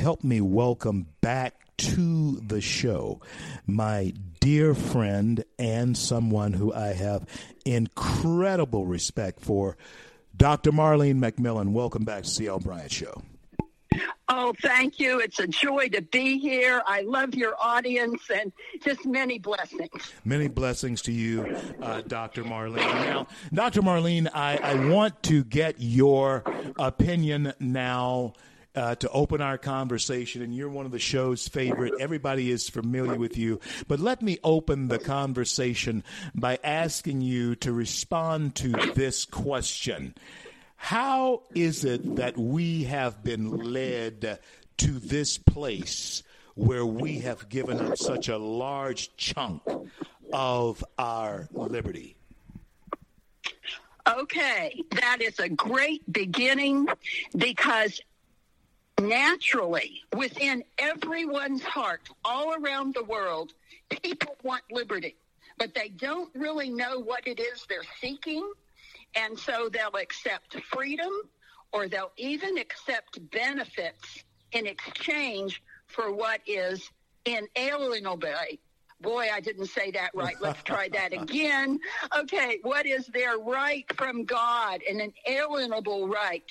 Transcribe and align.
help 0.00 0.24
me 0.24 0.40
welcome 0.40 1.06
back 1.20 1.54
to 1.76 2.40
the 2.40 2.62
show 2.62 3.20
my 3.66 4.14
dear 4.40 4.74
friend 4.74 5.44
and 5.58 5.94
someone 5.94 6.54
who 6.54 6.72
I 6.72 6.94
have 6.94 7.26
incredible 7.66 8.86
respect 8.86 9.40
for, 9.40 9.76
Dr. 10.34 10.72
Marlene 10.72 11.18
McMillan. 11.18 11.72
Welcome 11.72 12.04
back 12.04 12.22
to 12.22 12.30
the 12.30 12.34
CL 12.34 12.60
Bryant 12.60 12.90
Show. 12.90 13.22
Oh, 14.30 14.54
thank 14.62 14.98
you. 14.98 15.18
It's 15.18 15.38
a 15.38 15.46
joy 15.46 15.88
to 15.88 16.00
be 16.00 16.38
here. 16.38 16.80
I 16.86 17.02
love 17.02 17.34
your 17.34 17.54
audience 17.60 18.22
and 18.32 18.52
just 18.82 19.04
many 19.04 19.38
blessings. 19.38 20.12
Many 20.24 20.48
blessings 20.48 21.02
to 21.02 21.12
you, 21.12 21.58
uh, 21.82 22.00
Dr. 22.06 22.44
Marlene. 22.44 22.76
Now, 22.76 23.26
Dr. 23.52 23.82
Marlene, 23.82 24.30
I, 24.32 24.56
I 24.56 24.88
want 24.88 25.22
to 25.24 25.44
get 25.44 25.74
your 25.78 26.44
opinion 26.78 27.52
now. 27.60 28.32
Uh, 28.72 28.94
to 28.94 29.10
open 29.10 29.40
our 29.40 29.58
conversation, 29.58 30.42
and 30.42 30.54
you're 30.54 30.68
one 30.68 30.86
of 30.86 30.92
the 30.92 30.98
show's 31.00 31.48
favorite. 31.48 31.92
Everybody 31.98 32.52
is 32.52 32.68
familiar 32.68 33.16
with 33.16 33.36
you. 33.36 33.58
But 33.88 33.98
let 33.98 34.22
me 34.22 34.38
open 34.44 34.86
the 34.86 35.00
conversation 35.00 36.04
by 36.36 36.56
asking 36.62 37.22
you 37.22 37.56
to 37.56 37.72
respond 37.72 38.54
to 38.56 38.68
this 38.94 39.24
question. 39.24 40.14
How 40.76 41.42
is 41.52 41.84
it 41.84 42.14
that 42.14 42.38
we 42.38 42.84
have 42.84 43.24
been 43.24 43.50
led 43.50 44.38
to 44.76 44.86
this 45.00 45.36
place 45.36 46.22
where 46.54 46.86
we 46.86 47.18
have 47.18 47.48
given 47.48 47.80
up 47.80 47.98
such 47.98 48.28
a 48.28 48.38
large 48.38 49.16
chunk 49.16 49.62
of 50.32 50.84
our 50.96 51.48
liberty? 51.52 52.16
Okay, 54.08 54.82
that 54.92 55.18
is 55.20 55.38
a 55.38 55.48
great 55.48 56.00
beginning 56.10 56.88
because 57.36 58.00
naturally, 59.00 60.02
within 60.16 60.62
everyone's 60.78 61.62
heart, 61.62 62.08
all 62.24 62.54
around 62.54 62.94
the 62.94 63.04
world, 63.04 63.52
people 64.02 64.36
want 64.42 64.62
liberty, 64.70 65.16
but 65.58 65.74
they 65.74 65.88
don't 65.88 66.30
really 66.34 66.70
know 66.70 67.00
what 67.00 67.26
it 67.26 67.40
is 67.40 67.66
they're 67.68 67.82
seeking 68.00 68.50
and 69.16 69.38
so 69.38 69.68
they'll 69.68 70.00
accept 70.00 70.60
freedom 70.64 71.10
or 71.72 71.88
they'll 71.88 72.12
even 72.16 72.58
accept 72.58 73.18
benefits 73.30 74.24
in 74.52 74.66
exchange 74.66 75.62
for 75.86 76.12
what 76.12 76.40
is 76.46 76.90
inalienable. 77.24 78.34
Boy, 79.00 79.28
I 79.32 79.40
didn't 79.40 79.66
say 79.66 79.90
that 79.92 80.10
right. 80.14 80.36
Let's 80.40 80.62
try 80.62 80.88
that 80.90 81.12
again. 81.22 81.78
Okay, 82.18 82.58
what 82.62 82.86
is 82.86 83.06
their 83.06 83.38
right 83.38 83.84
from 83.96 84.24
God, 84.24 84.82
an 84.88 85.12
inalienable 85.26 86.08
right? 86.08 86.44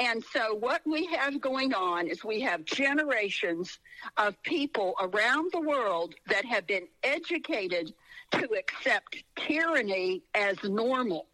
And 0.00 0.24
so, 0.32 0.54
what 0.54 0.80
we 0.86 1.04
have 1.06 1.42
going 1.42 1.74
on 1.74 2.08
is 2.08 2.24
we 2.24 2.40
have 2.40 2.64
generations 2.64 3.78
of 4.16 4.42
people 4.42 4.94
around 4.98 5.52
the 5.52 5.60
world 5.60 6.14
that 6.26 6.46
have 6.46 6.66
been 6.66 6.88
educated 7.02 7.92
to 8.30 8.48
accept 8.58 9.22
tyranny 9.36 10.22
as 10.34 10.56
normal. 10.64 11.26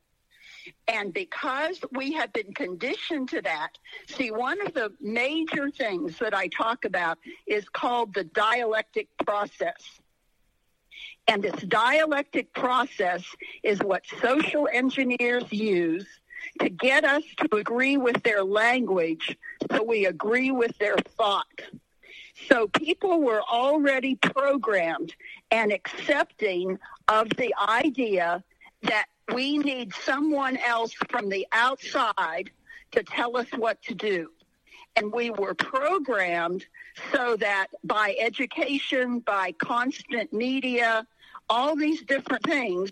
And 0.88 1.14
because 1.14 1.78
we 1.92 2.12
have 2.14 2.32
been 2.32 2.52
conditioned 2.54 3.28
to 3.28 3.42
that, 3.42 3.78
see, 4.08 4.32
one 4.32 4.60
of 4.60 4.74
the 4.74 4.92
major 5.00 5.70
things 5.70 6.18
that 6.18 6.34
I 6.34 6.48
talk 6.48 6.84
about 6.84 7.18
is 7.46 7.68
called 7.68 8.14
the 8.14 8.24
dialectic 8.24 9.06
process. 9.24 10.00
And 11.28 11.40
this 11.40 11.62
dialectic 11.62 12.52
process 12.52 13.24
is 13.62 13.78
what 13.78 14.02
social 14.20 14.68
engineers 14.72 15.44
use 15.52 16.06
to 16.60 16.68
get 16.68 17.04
us 17.04 17.22
to 17.38 17.56
agree 17.56 17.96
with 17.96 18.22
their 18.22 18.44
language 18.44 19.36
so 19.70 19.82
we 19.82 20.06
agree 20.06 20.50
with 20.50 20.76
their 20.78 20.96
thought. 21.16 21.60
So 22.48 22.68
people 22.68 23.20
were 23.20 23.42
already 23.42 24.16
programmed 24.16 25.14
and 25.50 25.72
accepting 25.72 26.78
of 27.08 27.28
the 27.30 27.54
idea 27.68 28.44
that 28.82 29.06
we 29.32 29.58
need 29.58 29.92
someone 29.94 30.56
else 30.58 30.92
from 31.08 31.28
the 31.28 31.46
outside 31.52 32.50
to 32.92 33.02
tell 33.02 33.36
us 33.36 33.46
what 33.56 33.82
to 33.82 33.94
do. 33.94 34.30
And 34.96 35.12
we 35.12 35.30
were 35.30 35.54
programmed 35.54 36.64
so 37.12 37.36
that 37.36 37.68
by 37.84 38.16
education, 38.18 39.20
by 39.20 39.52
constant 39.52 40.32
media, 40.32 41.06
all 41.48 41.76
these 41.76 42.02
different 42.02 42.44
things 42.44 42.90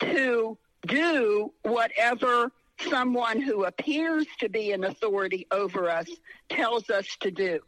to 0.00 0.58
do 0.86 1.52
whatever 1.62 2.50
someone 2.80 3.40
who 3.40 3.64
appears 3.64 4.26
to 4.40 4.48
be 4.48 4.72
an 4.72 4.84
authority 4.84 5.46
over 5.50 5.90
us 5.90 6.08
tells 6.48 6.90
us 6.90 7.06
to 7.20 7.30
do. 7.30 7.60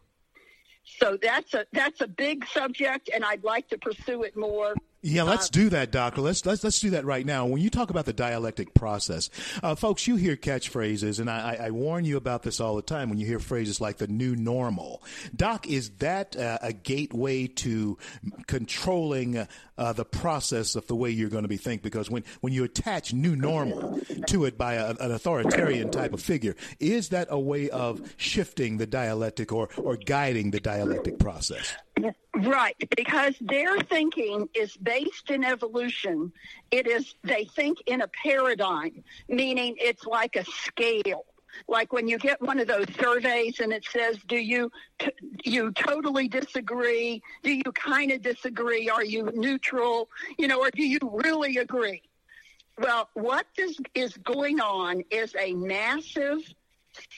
So 0.85 1.19
that's 1.21 1.53
a 1.55 1.67
that's 1.73 2.01
a 2.01 2.07
big 2.07 2.47
subject 2.47 3.11
and 3.13 3.25
I'd 3.25 3.43
like 3.43 3.69
to 3.69 3.79
pursue 3.79 4.23
it 4.23 4.37
more 4.37 4.75
yeah, 5.07 5.23
let's 5.23 5.47
uh, 5.47 5.51
do 5.53 5.69
that, 5.71 5.93
doctor. 5.93 6.21
Let's 6.21 6.45
let's 6.45 6.65
let's 6.65 6.81
do 6.81 6.91
that 6.91 7.05
right 7.05 7.25
now. 7.25 7.47
When 7.47 7.63
you 7.63 7.71
talk 7.71 7.91
about 7.91 8.07
the 8.07 8.13
dialectic 8.13 8.75
process, 8.75 9.31
uh, 9.63 9.77
folks, 9.77 10.09
you 10.09 10.17
hear 10.17 10.37
catchphrases, 10.37 11.21
and 11.21 11.31
I, 11.31 11.57
I, 11.61 11.71
warn 11.71 12.05
you 12.05 12.17
about 12.17 12.43
this 12.43 12.61
all 12.61 12.75
the 12.75 12.83
time. 12.83 13.09
When 13.09 13.19
you 13.19 13.27
hear 13.27 13.39
phrases 13.39 13.81
like 13.81 13.99
the 13.99 14.09
new 14.09 14.35
normal, 14.35 15.05
Doc, 15.35 15.69
is 15.69 15.91
that 15.99 16.37
uh, 16.37 16.59
a 16.61 16.73
gateway 16.73 17.47
to 17.47 17.99
controlling 18.49 19.47
uh, 19.79 19.93
the 19.93 20.05
process 20.05 20.75
of 20.75 20.89
the 20.89 20.97
way 20.97 21.11
you're 21.11 21.31
going 21.31 21.45
to 21.45 21.49
be 21.49 21.57
think? 21.57 21.83
Because 21.83 22.11
when 22.11 22.25
when 22.41 22.53
you 22.53 22.65
attach 22.65 23.13
new 23.13 23.37
normal 23.37 24.01
to 24.27 24.45
it 24.45 24.59
by 24.59 24.75
a, 24.75 24.91
an 24.91 25.13
authoritarian 25.13 25.91
type 25.93 26.15
of 26.15 26.21
figure, 26.21 26.57
is 26.81 27.11
that 27.11 27.29
a 27.31 27.39
way 27.39 27.71
of 27.71 28.13
shifting 28.17 28.79
the 28.79 28.87
dialectic 28.87 29.53
or 29.53 29.69
or 29.77 29.97
guiding 29.97 30.51
the 30.51 30.61
dialectic 30.61 31.21
process? 31.21 31.77
Right, 32.35 32.77
because 32.95 33.35
their 33.41 33.79
thinking 33.81 34.49
is 34.55 34.77
based 34.77 35.31
in 35.31 35.45
evolution. 35.45 36.33
It 36.71 36.87
is, 36.87 37.15
they 37.25 37.45
think 37.45 37.79
in 37.87 38.03
a 38.03 38.09
paradigm, 38.23 39.03
meaning 39.29 39.77
it's 39.79 40.05
like 40.05 40.37
a 40.37 40.45
scale. 40.45 41.25
Like 41.69 41.93
when 41.95 42.07
you 42.07 42.19
get 42.19 42.43
one 42.43 42.59
of 42.59 42.69
those 42.69 42.87
surveys 43.01 43.61
and 43.61 43.73
it 43.73 43.87
says, 43.91 44.19
"Do 44.27 44.37
you 44.37 44.71
t- 44.99 45.11
you 45.43 45.73
totally 45.73 46.29
disagree? 46.29 47.23
Do 47.43 47.55
you 47.55 47.73
kind 47.73 48.13
of 48.13 48.21
disagree? 48.21 48.91
Are 48.91 49.05
you 49.05 49.31
neutral? 49.35 50.11
You 50.39 50.49
know, 50.49 50.61
or 50.61 50.71
do 50.71 50.87
you 50.87 50.99
really 51.03 51.57
agree?" 51.57 52.03
Well, 52.79 53.09
what 53.15 53.47
this 53.57 53.79
is 53.95 54.15
going 54.19 54.61
on 54.61 55.03
is 55.11 55.35
a 55.35 55.55
massive 55.55 56.41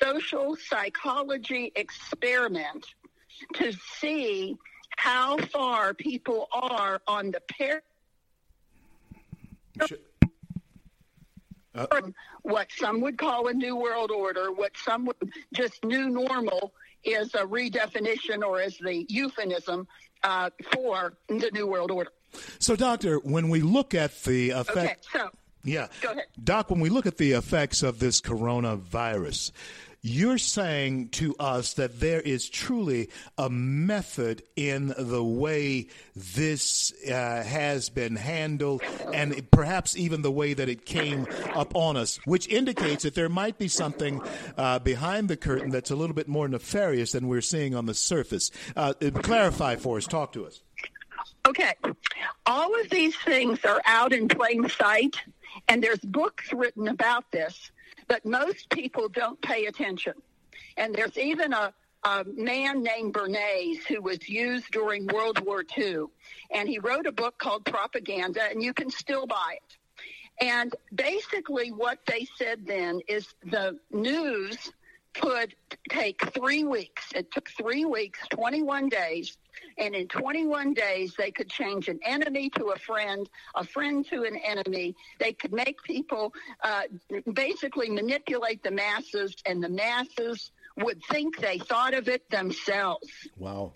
social 0.00 0.56
psychology 0.56 1.72
experiment 1.74 2.86
to 3.54 3.72
see 4.00 4.56
how 4.96 5.38
far 5.38 5.94
people 5.94 6.48
are 6.52 7.00
on 7.06 7.30
the 7.30 7.40
pair. 7.40 7.82
Uh, 11.74 11.86
what 12.42 12.66
some 12.76 13.00
would 13.00 13.16
call 13.16 13.46
a 13.46 13.54
new 13.54 13.76
world 13.76 14.10
order, 14.10 14.50
what 14.50 14.72
some 14.76 15.04
would 15.06 15.16
just 15.54 15.84
new 15.84 16.08
normal 16.08 16.72
is 17.04 17.32
a 17.34 17.44
redefinition 17.46 18.42
or 18.42 18.60
is 18.60 18.76
the 18.78 19.06
euphemism 19.08 19.86
uh, 20.24 20.50
for 20.72 21.14
the 21.28 21.50
new 21.52 21.66
world 21.66 21.90
order. 21.92 22.10
So, 22.58 22.74
doctor, 22.74 23.18
when 23.18 23.48
we 23.48 23.60
look 23.60 23.94
at 23.94 24.22
the 24.24 24.50
effect, 24.50 25.06
okay, 25.14 25.24
so 25.24 25.30
yeah, 25.64 25.88
doc, 26.42 26.70
when 26.70 26.80
we 26.80 26.88
look 26.88 27.06
at 27.06 27.16
the 27.16 27.32
effects 27.32 27.82
of 27.82 27.98
this 27.98 28.20
coronavirus, 28.20 29.52
you're 30.00 30.38
saying 30.38 31.08
to 31.08 31.34
us 31.40 31.74
that 31.74 31.98
there 31.98 32.20
is 32.20 32.48
truly 32.48 33.10
a 33.36 33.50
method 33.50 34.42
in 34.54 34.94
the 34.96 35.22
way 35.22 35.88
this 36.14 36.92
uh, 37.06 37.42
has 37.42 37.88
been 37.88 38.14
handled 38.14 38.82
and 39.12 39.50
perhaps 39.50 39.96
even 39.96 40.22
the 40.22 40.30
way 40.30 40.54
that 40.54 40.68
it 40.68 40.86
came 40.86 41.26
up 41.54 41.74
on 41.74 41.96
us, 41.96 42.18
which 42.26 42.46
indicates 42.48 43.02
that 43.02 43.14
there 43.14 43.28
might 43.28 43.58
be 43.58 43.68
something 43.68 44.22
uh, 44.56 44.78
behind 44.78 45.28
the 45.28 45.36
curtain 45.36 45.70
that's 45.70 45.90
a 45.90 45.96
little 45.96 46.14
bit 46.14 46.28
more 46.28 46.46
nefarious 46.46 47.12
than 47.12 47.26
we're 47.26 47.40
seeing 47.40 47.74
on 47.74 47.86
the 47.86 47.94
surface. 47.94 48.50
Uh, 48.76 48.92
clarify 49.22 49.74
for 49.74 49.96
us. 49.96 50.06
Talk 50.06 50.32
to 50.32 50.46
us. 50.46 50.60
Okay. 51.46 51.74
All 52.46 52.80
of 52.80 52.90
these 52.90 53.16
things 53.16 53.64
are 53.64 53.80
out 53.84 54.12
in 54.12 54.28
plain 54.28 54.68
sight, 54.68 55.16
and 55.66 55.82
there's 55.82 55.98
books 56.00 56.52
written 56.52 56.88
about 56.88 57.30
this 57.32 57.70
but 58.08 58.24
most 58.24 58.68
people 58.70 59.08
don't 59.08 59.40
pay 59.42 59.66
attention. 59.66 60.14
And 60.76 60.94
there's 60.94 61.16
even 61.16 61.52
a, 61.52 61.72
a 62.04 62.24
man 62.24 62.82
named 62.82 63.14
Bernays 63.14 63.84
who 63.86 64.00
was 64.00 64.28
used 64.28 64.70
during 64.72 65.06
World 65.06 65.44
War 65.44 65.64
II. 65.76 66.04
And 66.50 66.68
he 66.68 66.78
wrote 66.78 67.06
a 67.06 67.12
book 67.12 67.38
called 67.38 67.64
Propaganda, 67.64 68.42
and 68.50 68.62
you 68.62 68.72
can 68.72 68.90
still 68.90 69.26
buy 69.26 69.56
it. 69.56 69.76
And 70.40 70.74
basically, 70.94 71.72
what 71.72 71.98
they 72.06 72.26
said 72.36 72.64
then 72.64 73.00
is 73.08 73.26
the 73.44 73.78
news 73.90 74.72
could 75.20 75.54
take 75.88 76.32
three 76.32 76.64
weeks. 76.64 77.12
It 77.14 77.30
took 77.30 77.48
three 77.50 77.84
weeks, 77.84 78.20
21 78.30 78.88
days, 78.88 79.36
and 79.76 79.94
in 79.94 80.08
21 80.08 80.74
days, 80.74 81.14
they 81.16 81.30
could 81.30 81.48
change 81.48 81.88
an 81.88 81.98
enemy 82.04 82.50
to 82.50 82.66
a 82.66 82.78
friend, 82.78 83.28
a 83.54 83.64
friend 83.64 84.06
to 84.10 84.24
an 84.24 84.36
enemy. 84.36 84.94
They 85.18 85.32
could 85.32 85.52
make 85.52 85.82
people 85.82 86.32
uh, 86.62 86.82
basically 87.32 87.90
manipulate 87.90 88.62
the 88.62 88.70
masses, 88.70 89.34
and 89.46 89.62
the 89.62 89.68
masses 89.68 90.50
would 90.76 91.02
think 91.10 91.38
they 91.38 91.58
thought 91.58 91.94
of 91.94 92.08
it 92.08 92.28
themselves. 92.30 93.08
Wow. 93.36 93.72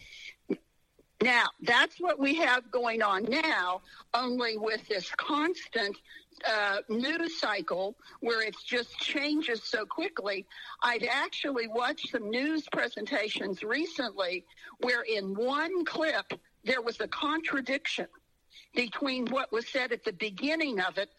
Now, 1.23 1.47
that's 1.61 2.01
what 2.01 2.19
we 2.19 2.35
have 2.37 2.71
going 2.73 3.01
on 3.01 3.25
now, 3.25 3.83
only 4.13 4.57
with 4.57 4.87
this 4.89 5.09
constant 5.17 5.97
uh, 6.49 6.79
news 6.89 7.41
cycle 7.41 7.97
where 8.21 8.43
it 8.43 8.55
just 8.65 8.99
changes 8.99 9.63
so 9.63 9.85
quickly. 9.85 10.47
I've 10.83 11.07
actually 11.11 11.69
watched 11.69 12.11
some 12.11 12.31
news 12.31 12.67
presentations 12.71 13.63
recently 13.63 14.45
where 14.79 15.03
in 15.03 15.35
one 15.35 15.85
clip 15.85 16.33
there 16.65 16.83
was 16.83 17.01
a 17.01 17.09
contradiction 17.09 18.07
between 18.75 19.27
what 19.27 19.53
was 19.53 19.69
said 19.69 19.93
at 19.93 20.05
the 20.05 20.13
beginning 20.13 20.81
of 20.81 20.99
it 20.99 21.11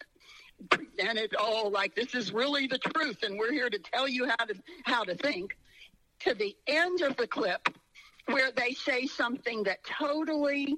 presented 0.70 1.34
oh 1.38 1.68
like 1.72 1.96
this 1.96 2.14
is 2.14 2.32
really 2.32 2.68
the 2.68 2.78
truth 2.78 3.24
and 3.24 3.36
we're 3.36 3.52
here 3.52 3.68
to 3.68 3.78
tell 3.78 4.08
you 4.08 4.24
how 4.26 4.44
to 4.44 4.54
how 4.84 5.02
to 5.02 5.14
think 5.16 5.56
to 6.20 6.32
the 6.34 6.56
end 6.68 7.00
of 7.00 7.16
the 7.16 7.26
clip 7.26 7.68
where 8.26 8.50
they 8.52 8.72
say 8.72 9.06
something 9.06 9.64
that 9.64 9.78
totally 9.84 10.76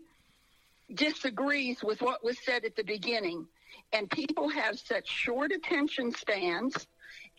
disagrees 0.95 1.83
with 1.83 2.01
what 2.01 2.25
was 2.25 2.39
said 2.45 2.65
at 2.65 2.77
the 2.77 2.85
beginning. 2.85 3.47
And 3.93 4.11
people 4.11 4.49
have 4.49 4.79
such 4.79 5.09
short 5.09 5.53
attention 5.53 6.13
spans 6.13 6.87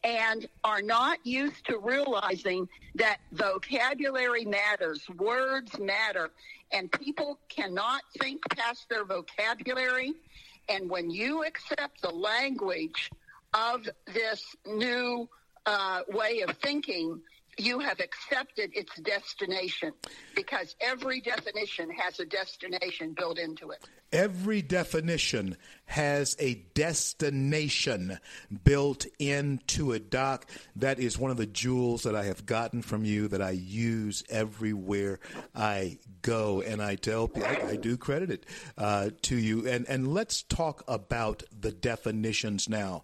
and 0.03 0.47
are 0.63 0.81
not 0.81 1.19
used 1.25 1.65
to 1.65 1.79
realizing 1.79 2.67
that 2.95 3.17
vocabulary 3.31 4.45
matters, 4.45 5.05
words 5.17 5.77
matter, 5.79 6.31
and 6.71 6.91
people 6.91 7.39
cannot 7.49 8.01
think 8.19 8.41
past 8.55 8.87
their 8.89 9.05
vocabulary. 9.05 10.13
And 10.69 10.89
when 10.89 11.09
you 11.09 11.43
accept 11.43 12.01
the 12.01 12.11
language 12.11 13.09
of 13.53 13.87
this 14.13 14.55
new 14.65 15.27
uh, 15.65 16.01
way 16.09 16.41
of 16.41 16.55
thinking, 16.57 17.21
you 17.57 17.79
have 17.79 17.99
accepted 17.99 18.71
its 18.73 18.95
destination 19.01 19.93
because 20.35 20.75
every 20.79 21.21
definition 21.21 21.89
has 21.91 22.19
a 22.19 22.25
destination 22.25 23.13
built 23.13 23.39
into 23.39 23.71
it. 23.71 23.79
Every 24.11 24.61
definition 24.61 25.57
has 25.85 26.35
a 26.39 26.55
destination 26.73 28.19
built 28.63 29.05
into 29.19 29.91
it, 29.91 30.09
Doc. 30.09 30.49
That 30.77 30.99
is 30.99 31.17
one 31.17 31.31
of 31.31 31.37
the 31.37 31.45
jewels 31.45 32.03
that 32.03 32.15
I 32.15 32.25
have 32.25 32.45
gotten 32.45 32.81
from 32.81 33.03
you 33.03 33.27
that 33.27 33.41
I 33.41 33.51
use 33.51 34.23
everywhere 34.29 35.19
I 35.53 35.99
go. 36.21 36.61
And 36.61 36.81
I 36.81 36.95
tell 36.95 37.27
people, 37.27 37.49
I, 37.49 37.71
I 37.71 37.75
do 37.75 37.97
credit 37.97 38.31
it 38.31 38.45
uh, 38.77 39.09
to 39.23 39.35
you. 39.35 39.67
And, 39.67 39.85
and 39.89 40.13
let's 40.13 40.41
talk 40.43 40.83
about 40.87 41.43
the 41.59 41.71
definitions 41.71 42.69
now 42.69 43.03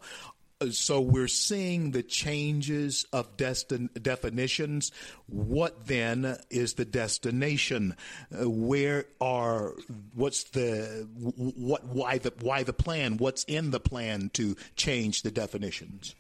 so 0.72 1.02
we're 1.02 1.28
seeing 1.28 1.92
the 1.92 2.04
changes 2.04 3.06
of 3.12 3.38
destin- 3.38 3.90
definitions. 4.02 4.92
What 5.28 5.88
then 5.88 6.38
is 6.50 6.74
the 6.74 6.86
destination? 6.86 7.96
Uh, 8.32 8.50
where 8.50 9.06
are 9.20 9.74
what's 10.14 10.44
the 10.46 11.08
what 11.16 11.86
why 11.86 12.18
the 12.18 12.34
why 12.42 12.64
the 12.64 12.74
plan? 12.74 13.18
What's 13.18 13.44
in 13.46 13.72
the 13.72 13.80
plan 13.80 14.30
to 14.34 14.56
change 14.76 15.22
the 15.22 15.32
definitions? 15.32 16.16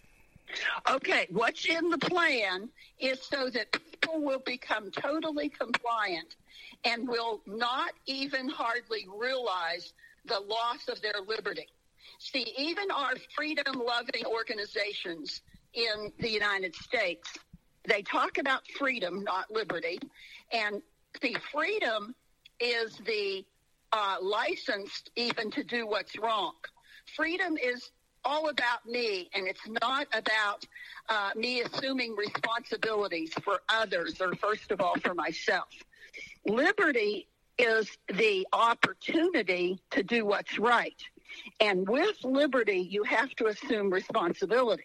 Okay, 0.89 1.27
what's 1.31 1.65
in 1.65 1.89
the 1.89 1.97
plan 1.97 2.69
is 2.99 3.21
so 3.21 3.49
that 3.49 3.71
people 3.71 4.21
will 4.21 4.41
become 4.45 4.91
totally 4.91 5.49
compliant 5.49 6.35
and 6.85 7.07
will 7.07 7.41
not 7.45 7.91
even 8.05 8.49
hardly 8.49 9.07
realize 9.17 9.93
the 10.25 10.39
loss 10.39 10.87
of 10.87 11.01
their 11.01 11.21
liberty. 11.27 11.67
See, 12.19 12.53
even 12.57 12.91
our 12.91 13.13
freedom 13.35 13.81
loving 13.85 14.25
organizations 14.25 15.41
in 15.73 16.11
the 16.19 16.29
United 16.29 16.75
States, 16.75 17.33
they 17.85 18.01
talk 18.01 18.37
about 18.37 18.61
freedom, 18.77 19.23
not 19.23 19.51
liberty. 19.51 19.99
And 20.51 20.81
the 21.21 21.35
freedom 21.51 22.15
is 22.59 22.97
the 23.05 23.45
uh, 23.91 24.17
license 24.21 25.03
even 25.15 25.51
to 25.51 25.63
do 25.63 25.85
what's 25.87 26.17
wrong. 26.17 26.53
Freedom 27.15 27.57
is 27.57 27.91
all 28.25 28.49
about 28.49 28.85
me, 28.85 29.29
and 29.33 29.47
it's 29.47 29.67
not 29.81 30.07
about 30.13 30.65
uh, 31.09 31.31
me 31.35 31.61
assuming 31.61 32.15
responsibilities 32.15 33.33
for 33.43 33.61
others 33.69 34.21
or, 34.21 34.33
first 34.35 34.71
of 34.71 34.79
all, 34.79 34.95
for 34.95 35.13
myself. 35.13 35.67
Liberty 36.45 37.27
is 37.57 37.97
the 38.07 38.47
opportunity 38.53 39.79
to 39.91 40.03
do 40.03 40.25
what's 40.25 40.57
right. 40.57 41.01
And 41.59 41.87
with 41.87 42.23
liberty, 42.23 42.79
you 42.79 43.03
have 43.03 43.29
to 43.35 43.47
assume 43.47 43.89
responsibility. 43.89 44.83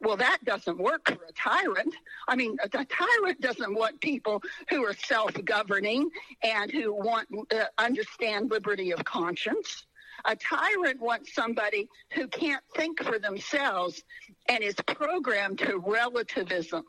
Well, 0.00 0.16
that 0.18 0.38
doesn't 0.44 0.78
work 0.78 1.08
for 1.08 1.24
a 1.28 1.32
tyrant. 1.32 1.94
I 2.28 2.36
mean, 2.36 2.56
a, 2.62 2.68
tyrant 2.68 3.40
doesn't 3.40 3.74
want 3.74 4.00
people 4.00 4.42
who 4.70 4.84
are 4.84 4.94
self-governing 4.94 6.08
and 6.44 6.70
who 6.70 6.94
want 6.94 7.28
uh, 7.52 7.64
understand 7.78 8.50
liberty 8.50 8.92
of 8.92 9.04
conscience. 9.04 9.86
A 10.24 10.36
tyrant 10.36 11.00
wants 11.00 11.34
somebody 11.34 11.88
who 12.12 12.28
can't 12.28 12.62
think 12.76 13.02
for 13.02 13.18
themselves 13.18 14.02
and 14.46 14.62
is 14.62 14.74
programmed 14.86 15.58
to 15.60 15.78
relativism. 15.78 16.84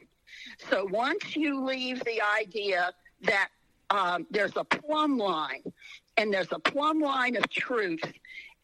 So 0.70 0.86
once 0.86 1.36
you 1.36 1.64
leave 1.64 2.04
the 2.04 2.22
idea 2.40 2.92
that 3.24 3.50
um, 3.90 4.28
there's 4.30 4.56
a 4.56 4.64
plumb 4.64 5.18
line 5.18 5.64
and 6.18 6.34
there's 6.34 6.52
a 6.52 6.60
plumb 6.60 7.00
line 7.00 7.36
of 7.36 7.50
truth 7.50 8.02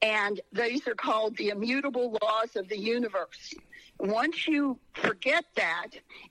and 0.06 0.40
these 0.54 0.88
are 0.88 0.94
called 0.94 1.36
the 1.36 1.50
immutable 1.50 2.16
laws 2.22 2.56
of 2.56 2.70
the 2.70 2.78
universe. 2.78 3.56
Once 4.00 4.48
you 4.48 4.78
forget 4.94 5.46
that 5.56 5.88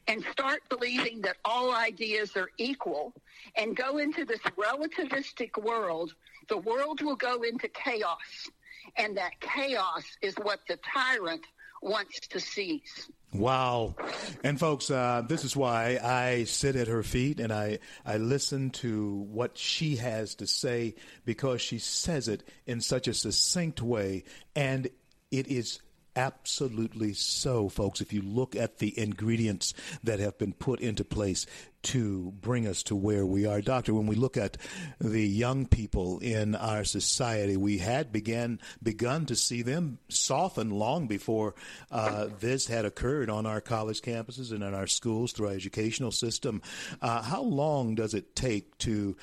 and 0.06 0.22
start 0.30 0.62
believing 0.68 1.20
that 1.22 1.38
all 1.44 1.74
ideas 1.74 2.36
are 2.36 2.50
equal 2.56 3.12
and 3.56 3.76
go 3.76 3.98
into 3.98 4.24
this 4.24 4.38
relativistic 4.56 5.60
world, 5.60 6.14
the 6.48 6.58
world 6.58 7.00
will 7.02 7.16
go 7.16 7.42
into 7.42 7.66
chaos. 7.66 8.48
And 8.96 9.16
that 9.16 9.40
chaos 9.40 10.04
is 10.22 10.36
what 10.36 10.60
the 10.68 10.78
tyrant 10.94 11.44
wants 11.82 12.20
to 12.28 12.38
seize. 12.38 13.10
Wow. 13.34 13.96
And 14.44 14.58
folks, 14.60 14.90
uh, 14.90 15.22
this 15.28 15.44
is 15.44 15.56
why 15.56 15.98
I 16.02 16.44
sit 16.44 16.76
at 16.76 16.86
her 16.86 17.02
feet 17.02 17.40
and 17.40 17.52
I, 17.52 17.80
I 18.06 18.18
listen 18.18 18.70
to 18.70 19.26
what 19.28 19.58
she 19.58 19.96
has 19.96 20.36
to 20.36 20.46
say 20.46 20.94
because 21.24 21.60
she 21.60 21.78
says 21.78 22.28
it 22.28 22.44
in 22.66 22.80
such 22.80 23.08
a 23.08 23.14
succinct 23.14 23.82
way 23.82 24.24
and 24.54 24.88
it 25.32 25.48
is 25.48 25.80
absolutely 26.16 27.12
so, 27.14 27.68
folks. 27.68 28.00
If 28.00 28.12
you 28.12 28.22
look 28.22 28.56
at 28.56 28.78
the 28.78 28.98
ingredients 28.98 29.74
that 30.02 30.20
have 30.20 30.38
been 30.38 30.52
put 30.52 30.80
into 30.80 31.04
place 31.04 31.46
to 31.84 32.32
bring 32.40 32.66
us 32.66 32.82
to 32.84 32.96
where 32.96 33.26
we 33.26 33.46
are. 33.46 33.60
Doctor, 33.60 33.94
when 33.94 34.06
we 34.06 34.16
look 34.16 34.36
at 34.36 34.56
the 34.98 35.22
young 35.22 35.66
people 35.66 36.18
in 36.18 36.54
our 36.54 36.82
society, 36.82 37.56
we 37.56 37.78
had 37.78 38.10
began 38.10 38.58
begun 38.82 39.26
to 39.26 39.36
see 39.36 39.62
them 39.62 39.98
soften 40.08 40.70
long 40.70 41.06
before 41.06 41.54
uh, 41.90 42.28
this 42.40 42.66
had 42.66 42.84
occurred 42.84 43.28
on 43.28 43.44
our 43.44 43.60
college 43.60 44.00
campuses 44.00 44.50
and 44.50 44.62
in 44.62 44.74
our 44.74 44.86
schools 44.86 45.32
through 45.32 45.48
our 45.48 45.54
educational 45.54 46.10
system. 46.10 46.62
Uh, 47.02 47.22
how 47.22 47.42
long 47.42 47.94
does 47.94 48.14
it 48.14 48.34
take 48.34 48.76
to 48.78 49.16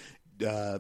uh, 0.48 0.78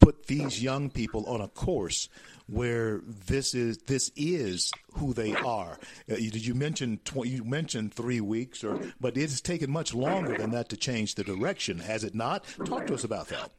put 0.00 0.26
these 0.26 0.62
young 0.62 0.90
people 0.90 1.26
on 1.26 1.40
a 1.40 1.48
course 1.48 2.08
where 2.48 3.00
this 3.26 3.54
is 3.54 3.78
this 3.78 4.10
is 4.16 4.72
who 4.94 5.12
they 5.12 5.34
are. 5.34 5.78
Uh, 6.10 6.16
you, 6.16 6.30
you 6.32 6.54
mentioned 6.54 7.04
tw- 7.04 7.26
you 7.26 7.44
mentioned 7.44 7.94
three 7.94 8.20
weeks, 8.20 8.62
or 8.62 8.80
but 9.00 9.16
it's 9.16 9.40
taken 9.40 9.70
much 9.70 9.94
longer 9.94 10.36
than 10.36 10.50
that 10.50 10.68
to 10.68 10.76
change 10.76 11.14
the 11.14 11.24
direction, 11.24 11.78
has 11.78 12.04
it 12.04 12.14
not? 12.14 12.44
Talk 12.64 12.86
to 12.86 12.94
us 12.94 13.04
about 13.04 13.28
that. 13.28 13.50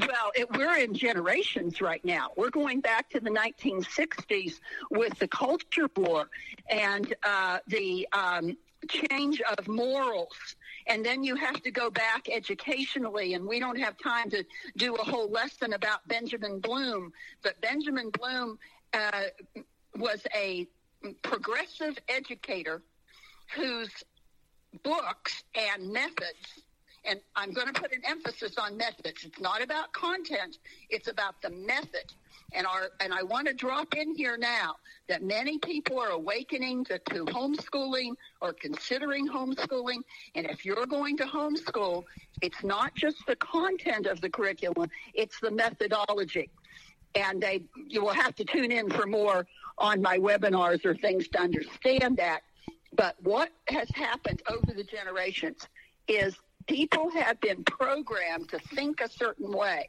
Well, 0.00 0.32
it, 0.34 0.50
we're 0.50 0.76
in 0.78 0.92
generations 0.92 1.80
right 1.80 2.04
now. 2.04 2.30
We're 2.36 2.50
going 2.50 2.80
back 2.80 3.10
to 3.10 3.20
the 3.20 3.30
1960s 3.30 4.54
with 4.90 5.16
the 5.20 5.28
culture 5.28 5.88
war 5.96 6.28
and 6.68 7.14
uh, 7.22 7.58
the 7.68 8.08
um, 8.12 8.56
change 8.88 9.40
of 9.56 9.68
morals 9.68 10.56
and 10.86 11.04
then 11.04 11.24
you 11.24 11.34
have 11.36 11.62
to 11.62 11.70
go 11.70 11.90
back 11.90 12.28
educationally 12.28 13.34
and 13.34 13.46
we 13.46 13.58
don't 13.58 13.78
have 13.78 13.96
time 13.98 14.30
to 14.30 14.44
do 14.76 14.94
a 14.94 15.04
whole 15.04 15.30
lesson 15.30 15.72
about 15.72 16.06
benjamin 16.08 16.60
bloom. 16.60 17.12
But 17.42 17.60
benjamin 17.60 18.10
bloom 18.10 18.58
uh, 18.92 19.22
was 19.96 20.22
a 20.34 20.66
progressive 21.22 21.98
educator 22.08 22.82
whose 23.54 23.90
books 24.82 25.44
and 25.54 25.92
methods 25.92 26.64
and 27.04 27.20
i'm 27.36 27.52
going 27.52 27.66
to 27.72 27.80
put 27.80 27.92
an 27.92 28.02
emphasis 28.04 28.56
on 28.58 28.76
methods. 28.76 29.24
It's 29.24 29.40
not 29.40 29.62
about 29.62 29.92
content. 29.92 30.58
It's 30.90 31.08
about 31.08 31.40
the 31.42 31.50
method 31.50 32.12
and 32.54 32.66
our 32.66 32.90
and 33.00 33.12
I 33.12 33.22
want 33.22 33.46
to 33.48 33.54
drop 33.54 33.94
in 33.96 34.14
here 34.14 34.36
now 34.36 34.76
that 35.08 35.22
many 35.22 35.58
people 35.58 35.98
are 35.98 36.10
awakening 36.10 36.84
to, 36.86 36.98
to 37.10 37.24
homeschooling 37.26 38.14
or 38.40 38.52
considering 38.52 39.28
homeschooling. 39.28 39.98
And 40.34 40.46
if 40.46 40.64
you're 40.64 40.86
going 40.86 41.16
to 41.18 41.24
homeschool, 41.24 42.04
it's 42.40 42.62
not 42.64 42.94
just 42.94 43.18
the 43.26 43.36
content 43.36 44.06
of 44.06 44.20
the 44.20 44.30
curriculum, 44.30 44.88
it's 45.12 45.38
the 45.40 45.50
methodology. 45.50 46.48
And 47.14 47.40
they 47.40 47.62
you 47.88 48.02
will 48.02 48.14
have 48.14 48.34
to 48.36 48.44
tune 48.44 48.72
in 48.72 48.90
for 48.90 49.06
more 49.06 49.46
on 49.78 50.00
my 50.00 50.18
webinars 50.18 50.84
or 50.84 50.94
things 50.96 51.28
to 51.28 51.40
understand 51.40 52.16
that. 52.16 52.40
But 52.96 53.16
what 53.22 53.50
has 53.68 53.88
happened 53.90 54.42
over 54.48 54.72
the 54.74 54.84
generations 54.84 55.66
is 56.06 56.36
people 56.66 57.10
have 57.10 57.40
been 57.40 57.64
programmed 57.64 58.48
to 58.50 58.58
think 58.58 59.00
a 59.00 59.08
certain 59.08 59.52
way. 59.52 59.88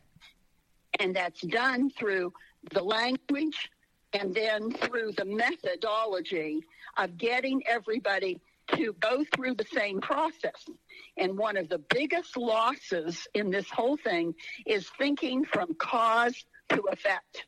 And 0.99 1.15
that's 1.15 1.41
done 1.41 1.89
through 1.91 2.33
the 2.71 2.83
language 2.83 3.69
and 4.13 4.33
then 4.33 4.71
through 4.71 5.11
the 5.13 5.25
methodology 5.25 6.63
of 6.97 7.17
getting 7.17 7.61
everybody 7.67 8.39
to 8.75 8.93
go 8.99 9.23
through 9.35 9.55
the 9.55 9.65
same 9.73 10.01
process. 10.01 10.65
And 11.17 11.37
one 11.37 11.57
of 11.57 11.69
the 11.69 11.79
biggest 11.89 12.35
losses 12.37 13.27
in 13.33 13.51
this 13.51 13.69
whole 13.69 13.97
thing 13.97 14.33
is 14.65 14.89
thinking 14.97 15.45
from 15.45 15.75
cause 15.75 16.45
to 16.69 16.81
effect. 16.91 17.45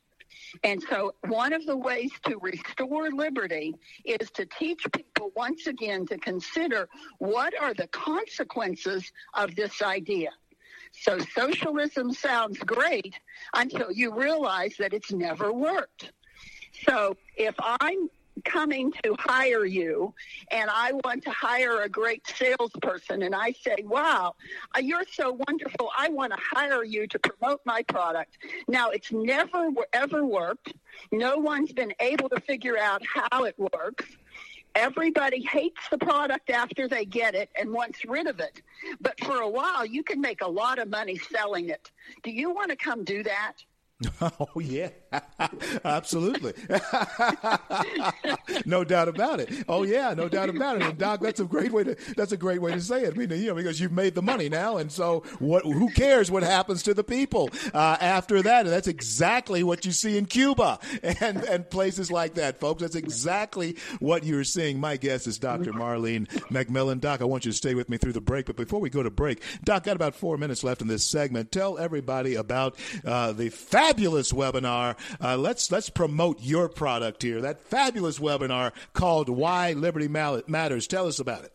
And 0.62 0.82
so, 0.88 1.14
one 1.26 1.52
of 1.52 1.66
the 1.66 1.76
ways 1.76 2.12
to 2.26 2.38
restore 2.38 3.10
liberty 3.10 3.74
is 4.04 4.30
to 4.32 4.46
teach 4.46 4.80
people 4.94 5.32
once 5.34 5.66
again 5.66 6.06
to 6.06 6.18
consider 6.18 6.88
what 7.18 7.60
are 7.60 7.74
the 7.74 7.88
consequences 7.88 9.10
of 9.34 9.54
this 9.56 9.82
idea. 9.82 10.30
So, 11.00 11.18
socialism 11.34 12.12
sounds 12.12 12.58
great 12.58 13.14
until 13.54 13.92
you 13.92 14.12
realize 14.14 14.76
that 14.78 14.92
it's 14.92 15.12
never 15.12 15.52
worked. 15.52 16.12
So, 16.84 17.16
if 17.36 17.54
I'm 17.58 18.08
coming 18.44 18.92
to 19.02 19.16
hire 19.18 19.64
you 19.64 20.14
and 20.50 20.70
I 20.70 20.92
want 21.04 21.24
to 21.24 21.30
hire 21.30 21.82
a 21.82 21.88
great 21.88 22.26
salesperson 22.26 23.22
and 23.22 23.34
I 23.34 23.52
say, 23.52 23.76
wow, 23.84 24.34
uh, 24.76 24.80
you're 24.80 25.04
so 25.12 25.38
wonderful. 25.48 25.90
I 25.96 26.08
want 26.08 26.32
to 26.32 26.38
hire 26.40 26.84
you 26.84 27.06
to 27.08 27.18
promote 27.18 27.60
my 27.64 27.82
product. 27.82 28.38
Now, 28.68 28.90
it's 28.90 29.12
never 29.12 29.70
ever 29.92 30.24
worked. 30.24 30.74
No 31.12 31.36
one's 31.38 31.72
been 31.72 31.94
able 32.00 32.28
to 32.30 32.40
figure 32.40 32.78
out 32.78 33.02
how 33.04 33.44
it 33.44 33.54
works. 33.58 34.04
Everybody 34.78 35.42
hates 35.42 35.88
the 35.90 35.98
product 35.98 36.50
after 36.50 36.86
they 36.86 37.04
get 37.04 37.34
it 37.34 37.50
and 37.58 37.72
wants 37.72 38.04
rid 38.04 38.28
of 38.28 38.38
it. 38.38 38.62
But 39.00 39.18
for 39.24 39.40
a 39.40 39.48
while, 39.48 39.84
you 39.84 40.04
can 40.04 40.20
make 40.20 40.40
a 40.40 40.46
lot 40.46 40.78
of 40.78 40.88
money 40.88 41.18
selling 41.18 41.68
it. 41.68 41.90
Do 42.22 42.30
you 42.30 42.54
want 42.54 42.70
to 42.70 42.76
come 42.76 43.02
do 43.02 43.24
that? 43.24 43.54
Oh 44.20 44.60
yeah, 44.60 44.90
absolutely, 45.84 46.52
no 48.64 48.84
doubt 48.84 49.08
about 49.08 49.40
it. 49.40 49.64
Oh 49.68 49.82
yeah, 49.82 50.14
no 50.14 50.28
doubt 50.28 50.48
about 50.48 50.76
it. 50.76 50.82
And 50.82 50.98
Doc, 50.98 51.20
that's 51.20 51.40
a 51.40 51.44
great 51.44 51.72
way 51.72 51.84
to 51.84 51.96
that's 52.16 52.32
a 52.32 52.36
great 52.36 52.60
way 52.60 52.72
to 52.72 52.80
say 52.80 53.02
it. 53.02 53.14
I 53.14 53.16
mean, 53.16 53.30
you 53.30 53.48
know, 53.48 53.54
because 53.54 53.80
you've 53.80 53.92
made 53.92 54.14
the 54.14 54.22
money 54.22 54.48
now, 54.48 54.76
and 54.76 54.90
so 54.90 55.24
what? 55.40 55.64
Who 55.64 55.90
cares 55.90 56.30
what 56.30 56.42
happens 56.44 56.82
to 56.84 56.94
the 56.94 57.02
people 57.02 57.50
uh, 57.74 57.96
after 58.00 58.40
that? 58.42 58.66
And 58.66 58.72
that's 58.72 58.86
exactly 58.88 59.62
what 59.64 59.84
you 59.84 59.90
see 59.92 60.16
in 60.16 60.26
Cuba 60.26 60.78
and 61.02 61.42
and 61.44 61.68
places 61.68 62.10
like 62.10 62.34
that, 62.34 62.60
folks. 62.60 62.82
That's 62.82 62.96
exactly 62.96 63.76
what 63.98 64.24
you're 64.24 64.44
seeing. 64.44 64.78
My 64.78 64.96
guest 64.96 65.26
is 65.26 65.38
Dr. 65.38 65.72
Marlene 65.72 66.28
McMillan. 66.50 67.00
Doc, 67.00 67.20
I 67.20 67.24
want 67.24 67.44
you 67.44 67.50
to 67.50 67.56
stay 67.56 67.74
with 67.74 67.88
me 67.88 67.96
through 67.96 68.12
the 68.12 68.20
break, 68.20 68.46
but 68.46 68.56
before 68.56 68.80
we 68.80 68.90
go 68.90 69.02
to 69.02 69.10
break, 69.10 69.42
Doc, 69.64 69.84
got 69.84 69.96
about 69.96 70.14
four 70.14 70.36
minutes 70.36 70.62
left 70.62 70.82
in 70.82 70.88
this 70.88 71.04
segment. 71.04 71.50
Tell 71.50 71.78
everybody 71.78 72.36
about 72.36 72.76
uh, 73.04 73.32
the 73.32 73.48
fact 73.48 73.87
fabulous 73.88 74.32
webinar. 74.32 74.96
Uh, 75.20 75.36
let's 75.36 75.72
let's 75.72 75.88
promote 75.88 76.42
your 76.42 76.68
product 76.68 77.22
here. 77.22 77.40
That 77.40 77.60
fabulous 77.60 78.18
webinar 78.18 78.72
called 78.92 79.28
"Why 79.28 79.72
Liberty 79.72 80.08
Matters." 80.08 80.86
Tell 80.86 81.06
us 81.06 81.18
about 81.18 81.44
it. 81.44 81.52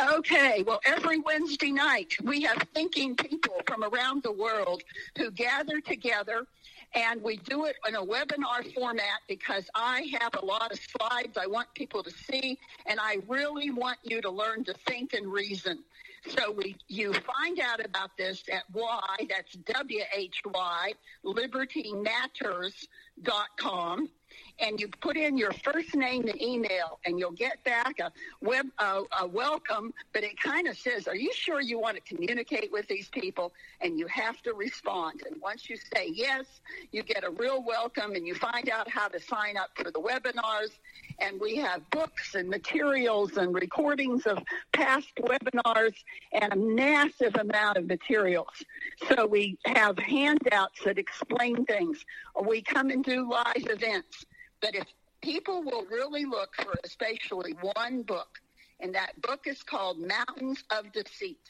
Okay, 0.00 0.62
well, 0.66 0.80
every 0.86 1.18
Wednesday 1.18 1.70
night 1.70 2.16
we 2.24 2.40
have 2.42 2.56
thinking 2.72 3.14
people 3.14 3.60
from 3.66 3.84
around 3.84 4.22
the 4.22 4.32
world 4.32 4.82
who 5.18 5.30
gather 5.30 5.82
together 5.82 6.46
and 6.94 7.22
we 7.22 7.36
do 7.36 7.66
it 7.66 7.76
in 7.86 7.94
a 7.94 8.02
webinar 8.02 8.72
format 8.72 9.20
because 9.28 9.68
I 9.74 10.10
have 10.18 10.34
a 10.40 10.44
lot 10.44 10.72
of 10.72 10.78
slides 10.78 11.36
I 11.36 11.46
want 11.46 11.68
people 11.74 12.02
to 12.02 12.10
see, 12.10 12.58
and 12.86 12.98
I 12.98 13.18
really 13.28 13.70
want 13.70 13.98
you 14.02 14.22
to 14.22 14.30
learn 14.30 14.64
to 14.64 14.74
think 14.86 15.12
and 15.12 15.30
reason. 15.30 15.84
So 16.28 16.50
we, 16.50 16.76
you 16.88 17.12
find 17.12 17.60
out 17.60 17.84
about 17.84 18.16
this 18.16 18.42
at 18.52 18.64
Y, 18.72 19.26
that's 19.28 19.52
W-H-Y, 19.54 20.94
libertymatters.com 21.24 24.08
and 24.58 24.80
you 24.80 24.88
put 24.88 25.16
in 25.16 25.36
your 25.36 25.52
first 25.52 25.94
name 25.94 26.26
and 26.28 26.40
email, 26.40 26.98
and 27.04 27.18
you'll 27.18 27.32
get 27.32 27.62
back 27.64 27.98
a 28.00 28.10
web 28.40 28.66
uh, 28.78 29.02
a 29.20 29.26
welcome. 29.26 29.92
But 30.12 30.24
it 30.24 30.40
kind 30.40 30.66
of 30.66 30.76
says, 30.76 31.06
"Are 31.08 31.16
you 31.16 31.32
sure 31.32 31.60
you 31.60 31.78
want 31.78 31.96
to 31.96 32.02
communicate 32.02 32.72
with 32.72 32.88
these 32.88 33.08
people?" 33.08 33.52
And 33.80 33.98
you 33.98 34.06
have 34.06 34.40
to 34.42 34.54
respond. 34.54 35.22
And 35.30 35.40
once 35.40 35.68
you 35.68 35.76
say 35.94 36.10
yes, 36.12 36.46
you 36.92 37.02
get 37.02 37.24
a 37.24 37.30
real 37.30 37.62
welcome, 37.62 38.12
and 38.12 38.26
you 38.26 38.34
find 38.34 38.70
out 38.70 38.88
how 38.88 39.08
to 39.08 39.20
sign 39.20 39.56
up 39.56 39.70
for 39.74 39.90
the 39.90 40.00
webinars. 40.00 40.70
And 41.18 41.40
we 41.40 41.56
have 41.56 41.88
books 41.90 42.34
and 42.34 42.48
materials 42.48 43.36
and 43.36 43.54
recordings 43.54 44.26
of 44.26 44.38
past 44.72 45.08
webinars 45.20 45.94
and 46.32 46.52
a 46.52 46.56
massive 46.56 47.34
amount 47.36 47.78
of 47.78 47.86
materials. 47.86 48.62
So 49.08 49.26
we 49.26 49.58
have 49.66 49.98
handouts 49.98 50.80
that 50.84 50.98
explain 50.98 51.64
things. 51.64 52.04
We 52.42 52.62
come 52.62 52.90
and 52.90 53.04
do 53.04 53.30
live 53.30 53.44
events. 53.56 54.26
But 54.60 54.74
if 54.74 54.86
people 55.22 55.62
will 55.62 55.84
really 55.86 56.24
look 56.24 56.54
for 56.56 56.74
especially 56.84 57.54
one 57.74 58.02
book, 58.02 58.40
and 58.80 58.94
that 58.94 59.20
book 59.22 59.46
is 59.46 59.62
called 59.62 59.98
Mountains 59.98 60.62
of 60.70 60.92
Deceit. 60.92 61.40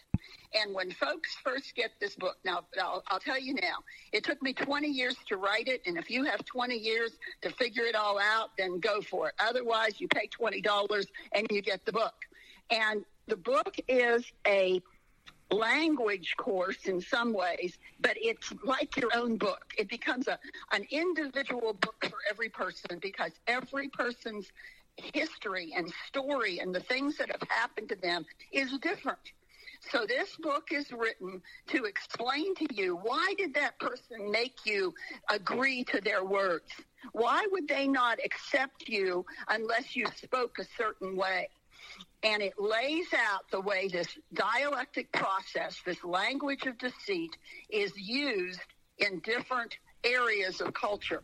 And 0.55 0.75
when 0.75 0.91
folks 0.93 1.35
first 1.45 1.75
get 1.75 1.91
this 2.01 2.15
book, 2.15 2.37
now 2.45 2.65
I'll, 2.81 3.03
I'll, 3.09 3.19
tell 3.19 3.39
you 3.39 3.55
now, 3.55 3.79
it 4.13 4.25
took 4.25 4.41
me 4.43 4.53
20 4.53 4.89
years 4.89 5.17
to 5.29 5.37
write 5.37 5.69
it. 5.69 5.83
And 5.87 5.99
if 5.99 6.11
you 6.11 6.25
have 6.25 6.45
20 6.45 6.77
years 6.77 7.13
to 7.43 7.51
figure 7.51 7.85
it 7.85 7.95
all 7.95 8.19
out, 8.19 8.51
then 8.57 8.79
go 8.79 9.01
for 9.01 9.29
it. 9.29 9.35
Otherwise, 9.39 10.01
you 10.01 10.09
pay 10.09 10.29
$20 10.29 11.07
and 11.33 11.47
you 11.51 11.63
get 11.63 11.85
the 11.85 11.93
book. 11.93 12.15
And 12.71 13.05
the 13.27 13.37
book 13.37 13.77
is 13.89 14.25
a 14.47 14.81
language 15.51 16.35
course 16.37 16.87
in 16.87 17.01
some 17.01 17.33
ways, 17.33 17.79
but 18.01 18.17
it's 18.17 18.53
like 18.65 18.97
your 18.97 19.11
own 19.15 19.37
book. 19.37 19.65
It 19.79 19.89
becomes 19.89 20.29
a, 20.29 20.39
an 20.73 20.87
individual 20.91 21.73
book 21.75 22.07
for 22.09 22.19
every 22.31 22.49
person 22.49 22.99
because 23.01 23.33
every 23.47 23.89
person's 23.89 24.51
history 24.97 25.73
and 25.77 25.93
story 26.07 26.59
and 26.59 26.75
the 26.75 26.81
things 26.81 27.19
that 27.19 27.31
have 27.31 27.49
happened 27.49 27.89
to 27.91 27.97
them 27.97 28.25
is 28.53 28.77
different. 28.79 29.19
So 29.91 30.07
this 30.07 30.37
book 30.37 30.69
is 30.73 30.91
written 30.91 31.43
to 31.69 31.85
explain 31.85 32.55
to 32.57 32.67
you 32.75 32.97
why 32.97 33.35
did 33.37 33.55
that 33.55 33.79
person 33.79 34.31
make 34.31 34.65
you 34.65 34.95
agree 35.31 35.85
to 35.85 36.01
their 36.01 36.25
words? 36.25 36.73
Why 37.13 37.47
would 37.53 37.69
they 37.69 37.87
not 37.87 38.19
accept 38.25 38.89
you 38.89 39.25
unless 39.49 39.95
you 39.95 40.07
spoke 40.17 40.59
a 40.59 40.65
certain 40.77 41.15
way? 41.15 41.49
And 42.23 42.43
it 42.43 42.55
lays 42.59 43.07
out 43.15 43.43
the 43.51 43.61
way 43.61 43.89
this 43.89 44.09
dialectic 44.33 45.13
process, 45.13 45.81
this 45.85 46.03
language 46.05 46.67
of 46.67 46.79
deceit, 46.79 47.37
is 47.71 47.93
used 47.97 48.61
in 48.99 49.21
different 49.21 49.77
areas 50.05 50.61
of 50.61 50.73
culture. 50.73 51.23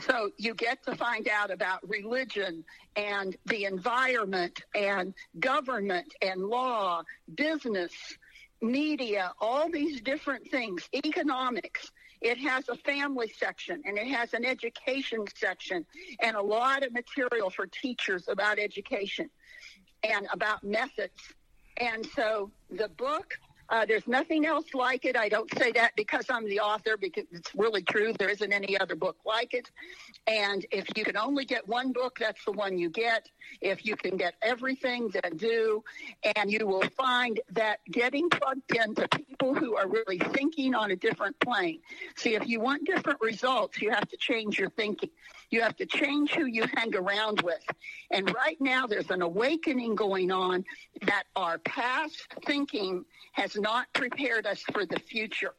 So 0.00 0.30
you 0.38 0.54
get 0.54 0.84
to 0.86 0.94
find 0.94 1.28
out 1.28 1.50
about 1.50 1.86
religion 1.88 2.64
and 2.96 3.36
the 3.46 3.64
environment 3.64 4.62
and 4.74 5.12
government 5.38 6.14
and 6.22 6.40
law, 6.42 7.02
business, 7.34 7.92
media, 8.62 9.32
all 9.40 9.70
these 9.70 10.00
different 10.00 10.50
things, 10.50 10.88
economics. 10.94 11.90
It 12.20 12.38
has 12.38 12.68
a 12.68 12.76
family 12.76 13.32
section 13.38 13.82
and 13.84 13.98
it 13.98 14.06
has 14.06 14.34
an 14.34 14.44
education 14.44 15.24
section 15.34 15.86
and 16.22 16.36
a 16.36 16.42
lot 16.42 16.82
of 16.82 16.92
material 16.92 17.50
for 17.50 17.66
teachers 17.66 18.28
about 18.28 18.58
education 18.58 19.30
and 20.02 20.26
about 20.32 20.62
methods. 20.64 21.20
And 21.76 22.06
so 22.14 22.50
the 22.70 22.88
book, 22.88 23.38
uh, 23.70 23.86
there's 23.86 24.06
nothing 24.08 24.46
else 24.46 24.74
like 24.74 25.04
it. 25.04 25.16
I 25.16 25.28
don't 25.28 25.50
say 25.56 25.70
that 25.72 25.92
because 25.96 26.26
I'm 26.28 26.44
the 26.48 26.58
author, 26.60 26.96
because 26.96 27.24
it's 27.30 27.54
really 27.54 27.82
true. 27.82 28.12
There 28.18 28.28
isn't 28.28 28.52
any 28.52 28.78
other 28.78 28.96
book 28.96 29.16
like 29.24 29.54
it. 29.54 29.70
And 30.26 30.66
if 30.72 30.86
you 30.96 31.04
can 31.04 31.16
only 31.16 31.44
get 31.44 31.66
one 31.68 31.92
book, 31.92 32.18
that's 32.18 32.44
the 32.44 32.52
one 32.52 32.78
you 32.78 32.90
get. 32.90 33.28
If 33.60 33.86
you 33.86 33.94
can 33.94 34.16
get 34.16 34.34
everything, 34.42 35.10
then 35.10 35.36
do. 35.36 35.84
And 36.36 36.50
you 36.50 36.66
will 36.66 36.88
find 36.96 37.40
that 37.52 37.78
getting 37.90 38.28
plugged 38.28 38.74
into 38.74 39.08
people 39.40 39.54
who 39.54 39.76
are 39.76 39.88
really 39.88 40.18
thinking 40.18 40.74
on 40.74 40.90
a 40.90 40.96
different 40.96 41.38
plane. 41.40 41.80
See, 42.16 42.34
if 42.34 42.46
you 42.46 42.60
want 42.60 42.84
different 42.84 43.20
results, 43.20 43.80
you 43.80 43.90
have 43.90 44.08
to 44.08 44.16
change 44.16 44.58
your 44.58 44.70
thinking. 44.70 45.10
You 45.50 45.62
have 45.62 45.76
to 45.76 45.86
change 45.86 46.32
who 46.32 46.46
you 46.46 46.64
hang 46.74 46.94
around 46.94 47.40
with. 47.42 47.64
And 48.10 48.32
right 48.34 48.60
now, 48.60 48.86
there's 48.86 49.10
an 49.10 49.22
awakening 49.22 49.94
going 49.94 50.30
on 50.30 50.64
that 51.02 51.24
our 51.34 51.58
past 51.58 52.26
thinking 52.46 53.04
has 53.32 53.56
not 53.56 53.92
prepared 53.92 54.46
us 54.46 54.62
for 54.72 54.84
the 54.84 54.98
future. 55.00 55.54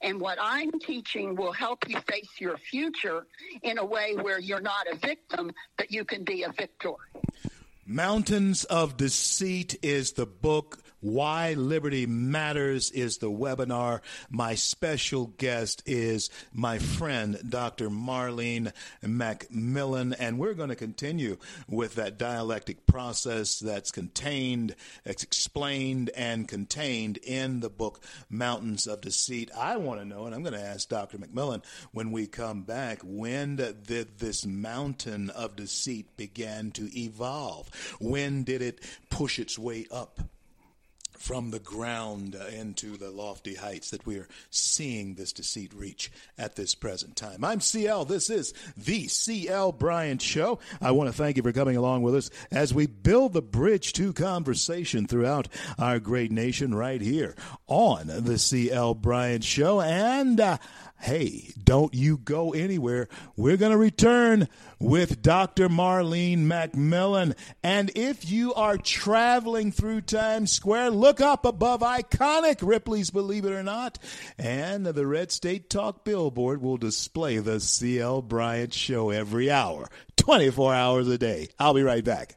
And 0.00 0.20
what 0.20 0.38
I'm 0.40 0.72
teaching 0.80 1.34
will 1.34 1.52
help 1.52 1.88
you 1.88 1.98
face 2.00 2.30
your 2.38 2.56
future 2.56 3.26
in 3.62 3.78
a 3.78 3.84
way 3.84 4.14
where 4.14 4.40
you're 4.40 4.60
not 4.60 4.86
a 4.90 4.96
victim, 4.96 5.52
but 5.76 5.90
you 5.90 6.04
can 6.04 6.24
be 6.24 6.44
a 6.44 6.52
victor. 6.52 6.94
Mountains 7.86 8.64
of 8.64 8.96
Deceit 8.96 9.76
is 9.82 10.12
the 10.12 10.26
book 10.26 10.78
Why 11.04 11.52
Liberty 11.52 12.06
Matters 12.06 12.90
is 12.90 13.18
the 13.18 13.30
webinar. 13.30 14.00
My 14.30 14.54
special 14.54 15.26
guest 15.36 15.82
is 15.84 16.30
my 16.50 16.78
friend, 16.78 17.38
Dr. 17.46 17.90
Marlene 17.90 18.72
McMillan, 19.02 20.16
and 20.18 20.38
we're 20.38 20.54
going 20.54 20.70
to 20.70 20.74
continue 20.74 21.36
with 21.68 21.96
that 21.96 22.16
dialectic 22.16 22.86
process 22.86 23.58
that's 23.58 23.90
contained, 23.90 24.76
that's 25.04 25.22
explained, 25.22 26.08
and 26.16 26.48
contained 26.48 27.18
in 27.18 27.60
the 27.60 27.68
book 27.68 28.02
Mountains 28.30 28.86
of 28.86 29.02
Deceit. 29.02 29.50
I 29.54 29.76
want 29.76 30.00
to 30.00 30.06
know, 30.06 30.24
and 30.24 30.34
I'm 30.34 30.42
going 30.42 30.54
to 30.54 30.66
ask 30.66 30.88
Dr. 30.88 31.18
McMillan 31.18 31.62
when 31.92 32.12
we 32.12 32.26
come 32.26 32.62
back, 32.62 33.00
when 33.04 33.56
did 33.56 34.16
this 34.18 34.46
mountain 34.46 35.28
of 35.28 35.54
deceit 35.54 36.16
began 36.16 36.70
to 36.70 36.88
evolve? 36.98 37.68
When 38.00 38.42
did 38.42 38.62
it 38.62 38.80
push 39.10 39.38
its 39.38 39.58
way 39.58 39.84
up? 39.90 40.18
From 41.18 41.50
the 41.50 41.58
ground 41.58 42.34
into 42.52 42.96
the 42.96 43.10
lofty 43.10 43.54
heights 43.54 43.90
that 43.90 44.06
we 44.06 44.18
are 44.18 44.28
seeing 44.50 45.14
this 45.14 45.32
deceit 45.32 45.72
reach 45.74 46.10
at 46.38 46.56
this 46.56 46.74
present 46.74 47.16
time. 47.16 47.44
I'm 47.44 47.60
CL. 47.60 48.04
This 48.04 48.30
is 48.30 48.52
the 48.76 49.08
CL 49.08 49.72
Bryant 49.72 50.22
Show. 50.22 50.58
I 50.80 50.90
want 50.90 51.08
to 51.08 51.16
thank 51.16 51.36
you 51.36 51.42
for 51.42 51.52
coming 51.52 51.76
along 51.76 52.02
with 52.02 52.14
us 52.14 52.30
as 52.50 52.74
we 52.74 52.86
build 52.86 53.32
the 53.32 53.42
bridge 53.42 53.92
to 53.94 54.12
conversation 54.12 55.06
throughout 55.06 55.48
our 55.78 55.98
great 55.98 56.30
nation 56.30 56.74
right 56.74 57.00
here 57.00 57.34
on 57.66 58.06
the 58.06 58.38
CL 58.38 58.94
Bryant 58.94 59.44
Show. 59.44 59.80
And 59.80 60.40
uh, 60.40 60.58
hey, 61.04 61.52
don't 61.62 61.92
you 61.92 62.16
go 62.16 62.54
anywhere. 62.54 63.08
We're 63.36 63.58
going 63.58 63.72
to 63.72 63.78
return 63.78 64.48
with 64.78 65.20
Dr. 65.20 65.68
Marlene 65.68 66.46
McMillan. 66.46 67.36
And 67.62 67.90
if 67.94 68.30
you 68.30 68.54
are 68.54 68.78
traveling 68.78 69.70
through 69.70 70.00
Times 70.00 70.50
Square, 70.50 70.92
look 70.92 71.20
up 71.20 71.44
above 71.44 71.80
iconic 71.80 72.66
Ripley's 72.66 73.10
Believe 73.10 73.44
It 73.44 73.52
or 73.52 73.62
Not. 73.62 73.98
And 74.38 74.86
the 74.86 75.06
Red 75.06 75.30
State 75.30 75.68
Talk 75.68 76.04
billboard 76.04 76.62
will 76.62 76.78
display 76.78 77.36
the 77.36 77.60
CL 77.60 78.22
Bryant 78.22 78.72
Show 78.72 79.10
every 79.10 79.50
hour, 79.50 79.88
24 80.16 80.74
hours 80.74 81.08
a 81.08 81.18
day. 81.18 81.48
I'll 81.58 81.74
be 81.74 81.82
right 81.82 82.04
back. 82.04 82.34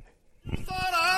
I 0.49 1.17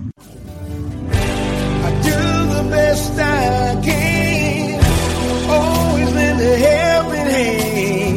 best 2.71 3.19
I 3.19 3.81
can. 3.83 4.79
Always 5.49 6.13
lend 6.13 6.41
a 6.41 6.57
helping 6.57 7.29
hand. 7.35 8.10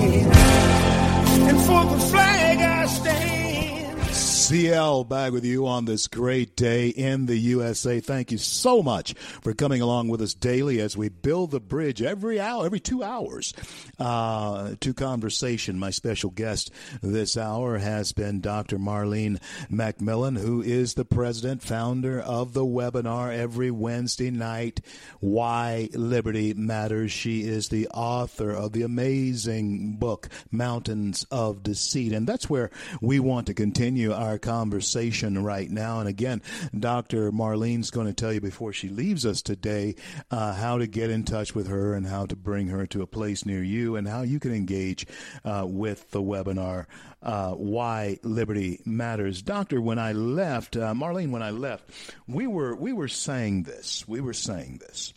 CL 4.45 5.05
back 5.05 5.33
with 5.33 5.47
you 5.47 5.67
on 5.67 5.87
this 5.87 6.07
great 6.07 6.55
day 6.55 6.89
in 6.89 7.25
the 7.25 7.37
USA. 7.39 7.99
Thank 8.01 8.31
you 8.31 8.37
so 8.37 8.83
much 8.83 9.15
for 9.41 9.55
coming 9.55 9.81
along 9.81 10.09
with 10.09 10.21
us 10.21 10.35
daily 10.35 10.83
as 10.83 10.99
we 10.99 11.09
build 11.09 11.51
the 11.51 11.61
bridge 11.61 12.03
every 12.03 12.39
hour, 12.39 12.67
every 12.67 12.79
two 12.79 13.03
hours 13.03 13.55
uh, 13.99 14.75
to 14.81 14.93
conversation. 14.93 15.79
My 15.79 15.89
special 15.89 16.29
guest 16.29 16.71
this 17.01 17.39
hour 17.39 17.79
has 17.79 18.13
been 18.13 18.43
Dr. 18.43 18.77
Marlene 18.79 19.41
McMillan, 19.73 20.39
who 20.39 20.61
is 20.61 20.93
the 20.93 21.07
president, 21.07 21.63
founder 21.63 22.21
of 22.21 22.53
the 22.53 22.67
webinar 22.67 23.35
every 23.35 23.71
Wednesday 23.71 24.31
night, 24.31 24.83
Why 25.21 25.89
Liberty 25.95 26.53
Matters. 26.53 27.13
She 27.13 27.45
is 27.45 27.71
the 27.71 27.89
author 27.89 28.51
of 28.51 28.73
the 28.73 28.83
amazing 28.83 29.97
book, 29.97 30.29
Mountains 30.51 31.25
of 31.31 31.63
Deceit. 31.63 32.13
And 32.13 32.27
that's 32.27 32.51
where 32.51 32.71
we 33.01 33.19
want 33.19 33.47
to 33.47 33.55
continue 33.55 34.13
our 34.13 34.34
our 34.35 34.39
conversation 34.39 35.45
right 35.45 35.71
now. 35.71 36.01
And 36.01 36.09
again, 36.09 36.43
Dr. 36.77 37.31
Marlene's 37.31 37.93
going 37.93 38.09
to 38.09 38.13
tell 38.13 38.33
you 38.33 38.41
before 38.41 38.73
she 38.73 38.89
leaves 38.89 39.25
us 39.25 39.43
today 39.43 39.95
uh, 40.29 40.55
how 40.55 40.79
to 40.79 40.89
get 40.89 41.09
in 41.09 41.23
touch 41.23 41.55
with 41.55 41.69
her 41.69 41.95
and 41.95 42.05
how 42.05 42.27
to 42.27 42.35
bring 42.35 42.67
her 42.67 42.85
to 42.89 43.03
a 43.03 43.07
place 43.07 43.47
near 43.47 43.63
you 43.63 43.95
and 43.95 44.09
how 44.09 44.23
you 44.23 44.41
can 44.41 44.53
engage 44.53 45.07
uh, 45.45 45.65
with 45.69 46.11
the 46.11 46.21
webinar. 46.21 46.87
Uh, 47.23 47.53
why 47.53 48.19
liberty 48.25 48.81
matters, 48.85 49.41
Doctor. 49.41 49.81
When 49.81 50.01
I 50.01 50.11
left, 50.11 50.77
uh, 50.77 50.93
Marlene, 50.95 51.31
when 51.31 51.43
I 51.43 51.51
left, 51.51 51.89
we 52.27 52.49
were 52.49 52.75
we 52.75 52.93
were 52.93 53.09
saying 53.09 53.63
this. 53.63 54.07
We 54.09 54.21
were 54.21 54.35
saying 54.35 54.81
this. 54.81 55.15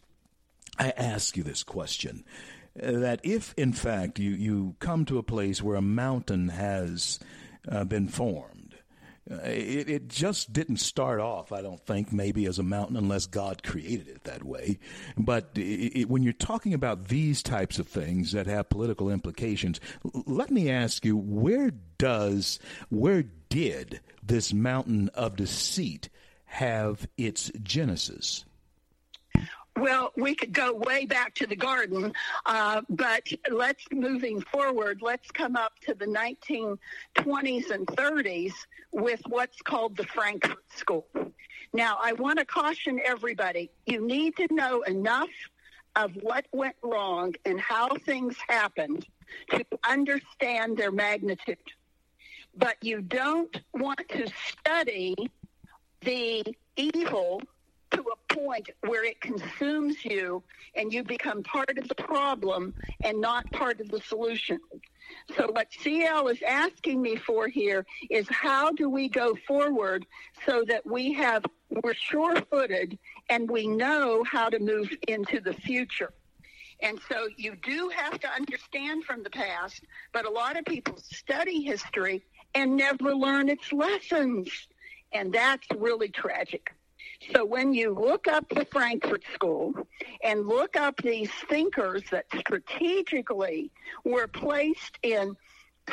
I 0.77 0.91
ask 0.91 1.35
you 1.35 1.41
this 1.43 1.63
question: 1.63 2.23
uh, 2.81 2.91
that 2.91 3.21
if, 3.23 3.55
in 3.57 3.73
fact, 3.73 4.19
you 4.19 4.29
you 4.29 4.75
come 4.79 5.05
to 5.05 5.17
a 5.17 5.23
place 5.23 5.61
where 5.61 5.75
a 5.75 5.81
mountain 5.81 6.49
has 6.49 7.19
uh, 7.69 7.83
been 7.83 8.07
formed 8.07 8.56
it, 9.29 9.89
it 9.89 10.07
just 10.07 10.53
didn't 10.53 10.77
start 10.77 11.19
off, 11.19 11.51
I 11.51 11.61
don't 11.61 11.85
think, 11.85 12.11
maybe 12.11 12.45
as 12.45 12.59
a 12.59 12.63
mountain 12.63 12.95
unless 12.95 13.25
God 13.25 13.63
created 13.63 14.07
it 14.07 14.23
that 14.23 14.43
way. 14.43 14.79
But 15.17 15.51
it, 15.55 16.01
it, 16.01 16.09
when 16.09 16.23
you're 16.23 16.33
talking 16.33 16.73
about 16.73 17.09
these 17.09 17.43
types 17.43 17.79
of 17.79 17.87
things 17.87 18.31
that 18.31 18.47
have 18.47 18.69
political 18.69 19.09
implications, 19.09 19.79
let 20.25 20.51
me 20.51 20.69
ask 20.69 21.05
you, 21.05 21.17
where 21.17 21.71
does, 21.97 22.59
where 22.89 23.23
did 23.49 24.01
this 24.23 24.53
mountain 24.53 25.09
of 25.13 25.35
deceit 25.35 26.09
have 26.45 27.07
its 27.17 27.51
genesis? 27.61 28.45
Well, 29.77 30.11
we 30.17 30.33
could 30.33 30.53
go 30.53 30.73
way 30.73 31.05
back 31.05 31.35
to 31.35 31.45
the 31.45 31.55
garden, 31.55 32.11
uh, 32.47 32.81
but 32.89 33.27
let's 33.51 33.85
moving 33.91 34.41
forward. 34.41 35.03
Let's 35.03 35.29
come 35.29 35.55
up 35.55 35.73
to 35.81 35.93
the 35.93 36.07
1920s 36.07 37.69
and 37.69 37.85
30s 37.85 38.53
with 38.91 39.21
what's 39.27 39.61
called 39.61 39.95
the 39.95 40.05
Frankfurt 40.05 40.65
School. 40.75 41.05
Now, 41.73 41.99
I 42.01 42.13
want 42.13 42.39
to 42.39 42.45
caution 42.45 42.99
everybody: 43.05 43.69
you 43.85 44.03
need 44.05 44.35
to 44.37 44.47
know 44.51 44.81
enough 44.81 45.29
of 45.95 46.11
what 46.21 46.47
went 46.51 46.75
wrong 46.81 47.35
and 47.45 47.59
how 47.59 47.89
things 47.97 48.35
happened 48.47 49.05
to 49.51 49.63
understand 49.87 50.75
their 50.75 50.91
magnitude. 50.91 51.57
But 52.55 52.77
you 52.81 53.01
don't 53.01 53.55
want 53.75 54.01
to 54.09 54.27
study 54.49 55.15
the 56.01 56.43
evil 56.75 57.41
point 58.37 58.69
where 58.81 59.03
it 59.03 59.19
consumes 59.21 60.03
you 60.03 60.43
and 60.75 60.93
you 60.93 61.03
become 61.03 61.43
part 61.43 61.77
of 61.77 61.87
the 61.87 61.95
problem 61.95 62.73
and 63.01 63.19
not 63.19 63.49
part 63.51 63.79
of 63.81 63.89
the 63.89 64.01
solution. 64.01 64.59
So 65.35 65.49
what 65.51 65.67
CL 65.79 66.27
is 66.27 66.41
asking 66.41 67.01
me 67.01 67.15
for 67.15 67.47
here 67.47 67.85
is 68.09 68.27
how 68.29 68.71
do 68.71 68.89
we 68.89 69.07
go 69.07 69.35
forward 69.47 70.05
so 70.45 70.63
that 70.67 70.85
we 70.85 71.13
have 71.13 71.43
we're 71.83 71.93
sure-footed 71.93 72.97
and 73.29 73.49
we 73.49 73.67
know 73.67 74.23
how 74.23 74.49
to 74.49 74.59
move 74.59 74.89
into 75.07 75.39
the 75.39 75.53
future. 75.53 76.13
And 76.81 76.99
so 77.09 77.27
you 77.37 77.55
do 77.63 77.89
have 77.93 78.19
to 78.19 78.29
understand 78.29 79.03
from 79.03 79.23
the 79.23 79.29
past, 79.29 79.81
but 80.13 80.25
a 80.25 80.29
lot 80.29 80.57
of 80.57 80.65
people 80.65 80.97
study 80.97 81.63
history 81.63 82.23
and 82.55 82.75
never 82.75 83.15
learn 83.15 83.49
its 83.49 83.73
lessons. 83.73 84.49
And 85.11 85.33
that's 85.33 85.67
really 85.75 86.09
tragic. 86.09 86.71
So 87.33 87.45
when 87.45 87.73
you 87.73 87.93
look 87.93 88.27
up 88.27 88.47
the 88.49 88.65
Frankfurt 88.65 89.23
School 89.33 89.73
and 90.23 90.47
look 90.47 90.75
up 90.75 90.97
these 90.97 91.31
thinkers 91.49 92.03
that 92.11 92.25
strategically 92.37 93.71
were 94.03 94.27
placed 94.27 94.97
in 95.03 95.35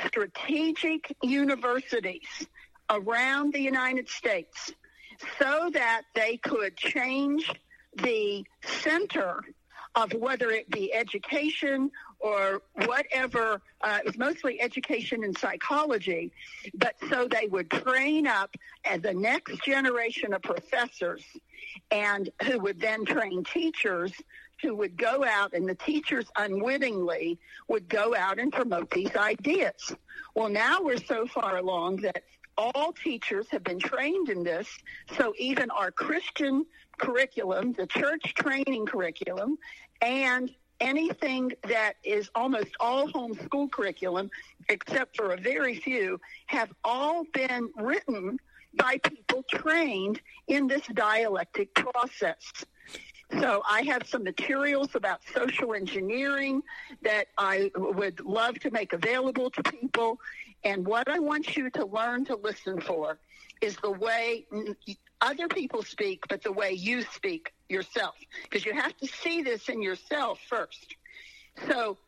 strategic 0.07 1.17
universities 1.23 2.47
around 2.91 3.53
the 3.53 3.61
United 3.61 4.09
States 4.09 4.73
so 5.39 5.71
that 5.73 6.03
they 6.15 6.37
could 6.37 6.77
change 6.77 7.51
the 7.97 8.45
center 8.63 9.41
of 9.95 10.13
whether 10.15 10.51
it 10.51 10.69
be 10.71 10.93
education 10.93 11.91
or 12.19 12.63
whatever. 12.87 13.61
Uh, 13.81 13.99
it 14.01 14.07
was 14.07 14.19
mostly 14.19 14.61
education 14.61 15.25
and 15.25 15.37
psychology, 15.37 16.33
but 16.75 16.95
so 17.09 17.29
they 17.29 17.47
would 17.47 17.71
train 17.71 18.27
up 18.27 18.55
as 18.85 19.03
the 19.03 19.15
next 19.15 19.63
generation 19.63 20.33
of 20.33 20.43
professors 20.43 21.23
and 21.91 22.31
who 22.45 22.59
would 22.59 22.81
then 22.81 23.05
train 23.05 23.45
teachers 23.45 24.13
who 24.63 24.75
would 24.75 24.97
go 24.97 25.25
out 25.25 25.53
and 25.53 25.69
the 25.69 25.75
teachers 25.75 26.25
unwittingly 26.37 27.39
would 27.69 27.89
go 27.89 28.15
out 28.15 28.39
and 28.39 28.53
promote 28.53 28.91
these 28.91 29.15
ideas. 29.17 29.95
Well, 30.35 30.49
now 30.49 30.79
we're 30.81 30.97
so 30.97 31.27
far 31.27 31.59
along 31.59 31.97
that 31.97 32.23
all 32.57 32.93
teachers 32.93 33.47
have 33.51 33.65
been 33.65 33.81
trained 33.81 34.29
in 34.29 34.43
this. 34.45 34.69
So 35.17 35.35
even 35.39 35.71
our 35.71 35.91
Christian 35.91 36.65
curriculum, 36.99 37.73
the 37.73 37.87
church 37.87 38.35
training 38.35 38.87
curriculum, 38.87 39.59
and 40.03 40.51
anything 40.81 41.53
that 41.69 41.95
is 42.05 42.31
almost 42.35 42.71
all 42.81 43.09
homeschool 43.09 43.71
curriculum, 43.71 44.31
except 44.69 45.17
for 45.17 45.33
a 45.33 45.37
very 45.37 45.77
few, 45.77 46.21
have 46.47 46.71
all 46.85 47.25
been 47.33 47.71
written 47.77 48.39
by 48.77 48.99
people 48.99 49.45
trained 49.49 50.21
in 50.49 50.67
this 50.67 50.87
dialectic 50.95 51.73
process. 51.75 52.53
So 53.41 53.63
I 53.69 53.83
have 53.83 54.07
some 54.07 54.23
materials 54.23 54.95
about 54.95 55.21
social 55.35 55.75
engineering 55.75 56.63
that 57.03 57.29
I 57.39 57.71
would 57.77 58.21
love 58.21 58.59
to 58.61 58.71
make 58.71 58.93
available 58.93 59.51
to 59.51 59.63
people. 59.63 60.21
And 60.63 60.87
what 60.87 61.09
I 61.09 61.19
want 61.19 61.57
you 61.57 61.71
to 61.71 61.87
learn 61.87 62.25
to 62.27 62.37
listen 62.37 62.81
for 62.81 63.19
is 63.61 63.77
the 63.83 63.91
way 63.91 64.47
other 65.25 65.49
people 65.49 65.83
speak, 65.83 66.25
but 66.29 66.43
the 66.43 66.53
way 66.53 66.73
you 66.73 67.03
speak 67.03 67.53
yourself. 67.69 68.15
Because 68.45 68.65
you 68.65 68.75
have 68.75 68.97
to 68.99 69.07
see 69.07 69.43
this 69.43 69.69
in 69.69 69.83
yourself 69.83 70.39
first. 70.49 70.97
So 71.69 71.99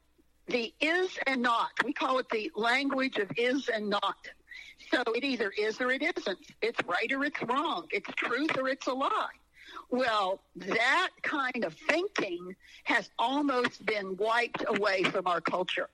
the 0.49 0.73
is 0.81 1.19
and 1.27 1.43
not, 1.43 1.71
we 1.85 1.93
call 1.93 2.19
it 2.19 2.29
the 2.31 2.51
language 2.55 3.17
of 3.17 3.31
is 3.37 3.69
and 3.69 3.89
not. 3.89 4.17
So 4.93 5.03
it 5.15 5.25
either 5.25 5.51
is 5.51 5.81
or 5.81 5.91
it 5.91 6.03
isn't. 6.03 6.39
It's 6.63 6.79
right 6.87 7.11
or 7.13 7.25
it's 7.25 7.43
wrong. 7.43 7.87
It's 7.91 8.09
truth 8.17 8.57
or 8.59 8.69
it's 8.69 8.87
a 8.87 8.93
lie. 8.93 9.37
Well, 9.91 10.41
that 10.57 11.11
kind 11.23 11.65
of 11.65 11.75
thinking 11.89 12.55
has 12.85 13.11
almost 13.19 13.85
been 13.85 14.17
wiped 14.17 14.65
away 14.67 15.03
from 15.05 15.27
our 15.27 15.41
culture. 15.41 15.89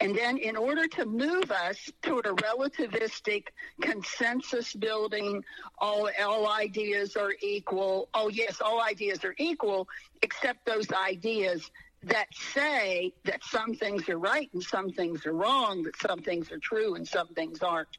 And 0.00 0.16
then, 0.16 0.38
in 0.38 0.56
order 0.56 0.86
to 0.86 1.06
move 1.06 1.50
us 1.50 1.90
toward 2.02 2.26
a 2.26 2.32
relativistic 2.32 3.48
consensus 3.80 4.72
building, 4.74 5.44
all, 5.78 6.08
all 6.20 6.48
ideas 6.48 7.16
are 7.16 7.32
equal. 7.42 8.08
Oh, 8.14 8.28
yes, 8.28 8.60
all 8.60 8.80
ideas 8.80 9.24
are 9.24 9.34
equal, 9.38 9.88
except 10.22 10.64
those 10.66 10.90
ideas 10.92 11.70
that 12.04 12.28
say 12.32 13.12
that 13.24 13.42
some 13.42 13.74
things 13.74 14.08
are 14.08 14.18
right 14.18 14.48
and 14.52 14.62
some 14.62 14.90
things 14.90 15.26
are 15.26 15.32
wrong, 15.32 15.82
that 15.82 15.96
some 16.00 16.20
things 16.20 16.52
are 16.52 16.58
true 16.58 16.94
and 16.94 17.06
some 17.06 17.28
things 17.28 17.60
aren't. 17.60 17.98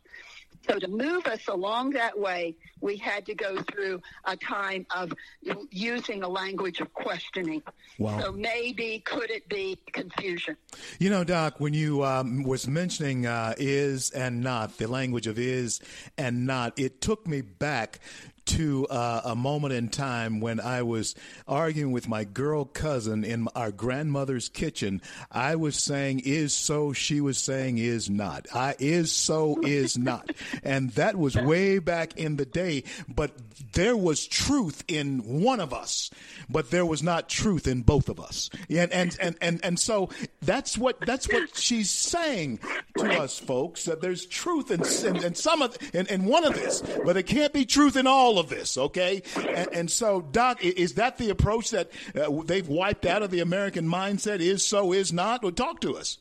So 0.67 0.77
to 0.77 0.88
move 0.88 1.25
us 1.25 1.47
along 1.47 1.91
that 1.91 2.17
way, 2.17 2.55
we 2.81 2.95
had 2.95 3.25
to 3.25 3.33
go 3.33 3.62
through 3.71 4.01
a 4.25 4.35
time 4.38 4.85
of 4.95 5.12
using 5.71 6.21
a 6.23 6.27
language 6.27 6.79
of 6.79 6.93
questioning. 6.93 7.63
Wow. 7.97 8.19
So 8.21 8.31
maybe 8.31 8.99
could 8.99 9.31
it 9.31 9.49
be 9.49 9.79
confusion? 9.93 10.57
You 10.99 11.09
know, 11.09 11.23
Doc, 11.23 11.59
when 11.59 11.73
you 11.73 12.03
um, 12.03 12.43
was 12.43 12.67
mentioning 12.67 13.25
uh, 13.25 13.55
is 13.57 14.12
and 14.12 14.41
not, 14.41 14.77
the 14.77 14.88
language 14.88 15.27
of 15.27 15.39
is 15.39 15.79
and 16.17 16.45
not, 16.45 16.77
it 16.77 17.01
took 17.01 17.25
me 17.27 17.41
back 17.41 17.99
to 18.49 18.88
uh, 18.88 19.21
a 19.25 19.35
moment 19.35 19.73
in 19.73 19.89
time 19.89 20.39
when 20.39 20.59
I 20.59 20.81
was 20.81 21.13
arguing 21.47 21.91
with 21.91 22.09
my 22.09 22.23
girl 22.23 22.65
cousin 22.65 23.23
in 23.23 23.47
our 23.55 23.71
grandmother's 23.71 24.49
kitchen. 24.49 25.03
I 25.31 25.55
was 25.55 25.75
saying 25.75 26.21
is 26.25 26.51
so, 26.51 26.91
she 26.91 27.21
was 27.21 27.38
saying 27.38 27.77
is 27.77 28.09
not. 28.09 28.47
I 28.53 28.75
is 28.79 29.12
so, 29.12 29.62
is 29.62 29.99
not. 29.99 30.31
And 30.63 30.89
that 30.91 31.15
was 31.15 31.35
way 31.35 31.77
back 31.77 32.17
in 32.17 32.38
the 32.38 32.45
day, 32.45 32.85
but 33.07 33.31
there 33.73 33.95
was 33.95 34.25
truth 34.25 34.83
in 34.88 35.41
one 35.41 35.59
of 35.59 35.71
us, 35.71 36.09
but 36.49 36.71
there 36.71 36.85
was 36.85 37.03
not 37.03 37.29
truth 37.29 37.67
in 37.67 37.83
both 37.83 38.09
of 38.09 38.19
us. 38.19 38.49
And, 38.67 38.91
and, 38.91 39.15
and, 39.21 39.35
and, 39.41 39.59
and 39.63 39.79
so 39.79 40.09
that's 40.41 40.75
what, 40.75 40.99
that's 41.01 41.31
what 41.31 41.55
she's 41.55 41.91
saying 41.91 42.59
to 42.97 43.21
us 43.21 43.38
folks, 43.38 43.85
that 43.85 44.01
there's 44.01 44.25
truth 44.25 44.71
in, 44.71 44.81
in, 45.07 45.23
in 45.23 45.35
some 45.35 45.62
of, 45.62 45.77
in, 45.93 46.07
in 46.07 46.25
one 46.25 46.45
of 46.45 46.55
this, 46.55 46.81
but 47.05 47.15
it 47.15 47.23
can't 47.23 47.53
be 47.53 47.65
truth 47.65 47.95
in 47.95 48.07
all 48.07 48.38
of 48.39 48.49
this, 48.49 48.78
okay? 48.78 49.21
And, 49.36 49.69
and 49.73 49.91
so, 49.91 50.21
Doc, 50.21 50.63
is 50.63 50.95
that 50.95 51.17
the 51.17 51.30
approach 51.30 51.71
that 51.71 51.91
uh, 52.15 52.41
they've 52.43 52.67
wiped 52.67 53.06
out 53.06 53.23
of 53.23 53.32
the 53.32 53.41
American 53.41 53.86
mindset? 53.88 54.39
Is 54.39 54.65
so, 54.65 54.93
is 54.93 55.13
not? 55.13 55.43
Well, 55.43 55.52
talk 55.52 55.82
to 55.82 55.97
us. 55.97 56.17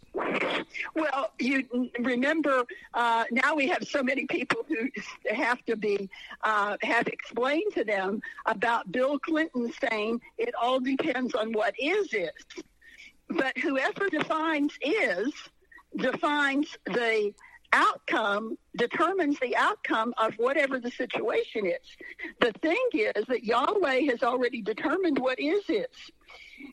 Well, 0.94 1.31
you 1.38 1.66
remember 1.98 2.64
uh, 2.94 3.24
now 3.31 3.54
we 3.54 3.66
have 3.68 3.87
so 3.87 4.02
many 4.02 4.26
people 4.26 4.64
who 4.68 4.88
have 5.33 5.64
to 5.66 5.76
be 5.76 6.09
uh, 6.42 6.76
have 6.83 7.07
explained 7.09 7.72
to 7.74 7.85
them 7.85 8.20
about 8.46 8.90
Bill 8.92 9.18
Clinton 9.18 9.72
saying 9.88 10.20
it 10.37 10.54
all 10.61 10.81
depends 10.81 11.35
on 11.35 11.52
what 11.52 11.74
is 11.78 12.12
is. 12.12 12.31
But 13.28 13.57
whoever 13.59 14.09
defines 14.09 14.72
is 14.81 15.33
defines 15.96 16.76
the 16.87 17.33
outcome 17.72 18.57
determines 18.76 19.38
the 19.40 19.57
outcome 19.57 20.14
of 20.18 20.35
whatever 20.35 20.78
the 20.78 20.90
situation 20.90 21.66
is. 21.66 21.96
The 22.40 22.52
thing 22.61 22.88
is 22.92 23.24
that 23.26 23.44
Yahweh 23.44 24.02
has 24.11 24.22
already 24.22 24.62
determined 24.62 25.18
what 25.18 25.38
is 25.38 25.62
is. 25.68 25.87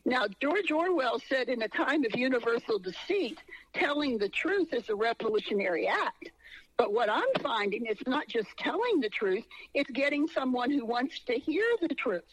Now, 0.04 0.26
George 0.40 0.70
Orwell 0.72 1.20
said 1.28 1.48
in 1.48 1.62
a 1.62 1.68
time 1.68 2.04
of 2.04 2.16
universal 2.16 2.78
deceit, 2.78 3.38
telling 3.74 4.18
the 4.18 4.28
truth 4.28 4.72
is 4.72 4.88
a 4.88 4.94
revolutionary 4.94 5.86
act. 5.86 6.30
But 6.76 6.92
what 6.92 7.08
I'm 7.08 7.22
finding 7.42 7.86
is 7.86 7.96
not 8.06 8.28
just 8.28 8.48
telling 8.58 9.00
the 9.00 9.08
truth, 9.08 9.44
it's 9.74 9.90
getting 9.90 10.28
someone 10.28 10.70
who 10.70 10.84
wants 10.84 11.20
to 11.20 11.34
hear 11.34 11.64
the 11.80 11.94
truth. 11.94 12.24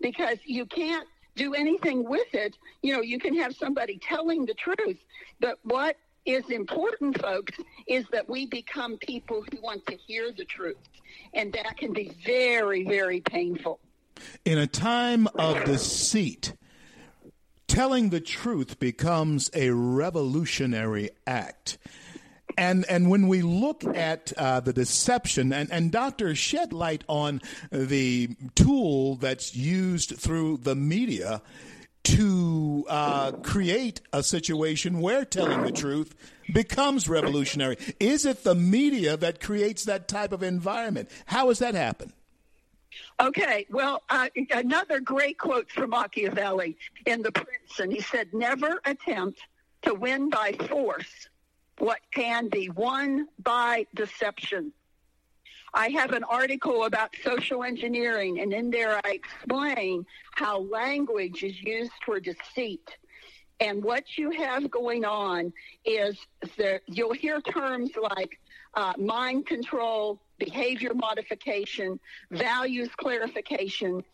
Because 0.00 0.38
you 0.44 0.66
can't 0.66 1.06
do 1.36 1.54
anything 1.54 2.04
with 2.04 2.34
it. 2.34 2.58
You 2.82 2.94
know, 2.94 3.00
you 3.00 3.18
can 3.18 3.34
have 3.38 3.54
somebody 3.54 3.98
telling 3.98 4.44
the 4.44 4.54
truth, 4.54 4.98
but 5.40 5.58
what 5.62 5.96
is 6.28 6.48
important, 6.50 7.20
folks, 7.20 7.56
is 7.86 8.04
that 8.12 8.28
we 8.28 8.44
become 8.46 8.98
people 8.98 9.42
who 9.50 9.60
want 9.62 9.86
to 9.86 9.96
hear 9.96 10.30
the 10.30 10.44
truth. 10.44 10.76
And 11.32 11.52
that 11.54 11.78
can 11.78 11.92
be 11.94 12.12
very, 12.24 12.84
very 12.84 13.20
painful. 13.22 13.80
In 14.44 14.58
a 14.58 14.66
time 14.66 15.26
of 15.34 15.64
deceit, 15.64 16.52
telling 17.66 18.10
the 18.10 18.20
truth 18.20 18.78
becomes 18.78 19.50
a 19.54 19.70
revolutionary 19.70 21.10
act. 21.26 21.78
And 22.56 22.84
and 22.86 23.08
when 23.08 23.28
we 23.28 23.42
look 23.42 23.84
at 23.84 24.32
uh, 24.36 24.60
the 24.60 24.72
deception, 24.72 25.52
and, 25.52 25.70
and 25.70 25.92
Doctor 25.92 26.34
shed 26.34 26.72
light 26.72 27.04
on 27.06 27.40
the 27.70 28.30
tool 28.56 29.14
that's 29.14 29.54
used 29.54 30.16
through 30.16 30.58
the 30.58 30.74
media 30.74 31.40
to 32.04 32.86
uh, 32.88 33.32
create 33.42 34.00
a 34.12 34.22
situation 34.22 35.00
where 35.00 35.24
telling 35.24 35.62
the 35.62 35.72
truth 35.72 36.14
becomes 36.52 37.08
revolutionary? 37.08 37.76
Is 38.00 38.24
it 38.24 38.44
the 38.44 38.54
media 38.54 39.16
that 39.16 39.40
creates 39.40 39.84
that 39.84 40.08
type 40.08 40.32
of 40.32 40.42
environment? 40.42 41.10
How 41.26 41.48
has 41.48 41.58
that 41.58 41.74
happened? 41.74 42.12
Okay, 43.20 43.66
well, 43.70 44.02
uh, 44.08 44.28
another 44.50 45.00
great 45.00 45.38
quote 45.38 45.70
from 45.70 45.90
Machiavelli 45.90 46.76
in 47.04 47.22
The 47.22 47.32
Prince, 47.32 47.80
and 47.80 47.92
he 47.92 48.00
said, 48.00 48.32
Never 48.32 48.80
attempt 48.84 49.40
to 49.82 49.94
win 49.94 50.30
by 50.30 50.52
force 50.52 51.28
what 51.78 52.00
can 52.12 52.48
be 52.48 52.70
won 52.70 53.28
by 53.42 53.86
deception. 53.94 54.72
I 55.74 55.88
have 55.90 56.12
an 56.12 56.24
article 56.24 56.84
about 56.84 57.14
social 57.22 57.62
engineering, 57.62 58.40
and 58.40 58.52
in 58.52 58.70
there 58.70 59.00
I 59.04 59.10
explain 59.10 60.06
how 60.32 60.60
language 60.60 61.42
is 61.42 61.60
used 61.62 61.92
for 62.04 62.20
deceit. 62.20 62.88
And 63.60 63.82
what 63.82 64.16
you 64.16 64.30
have 64.30 64.70
going 64.70 65.04
on 65.04 65.52
is 65.84 66.16
that 66.56 66.82
you'll 66.86 67.12
hear 67.12 67.40
terms 67.40 67.90
like 68.00 68.38
uh, 68.74 68.92
mind 68.96 69.46
control, 69.46 70.20
behavior 70.38 70.94
modification, 70.94 71.98
values 72.30 72.88
clarification. 72.96 74.04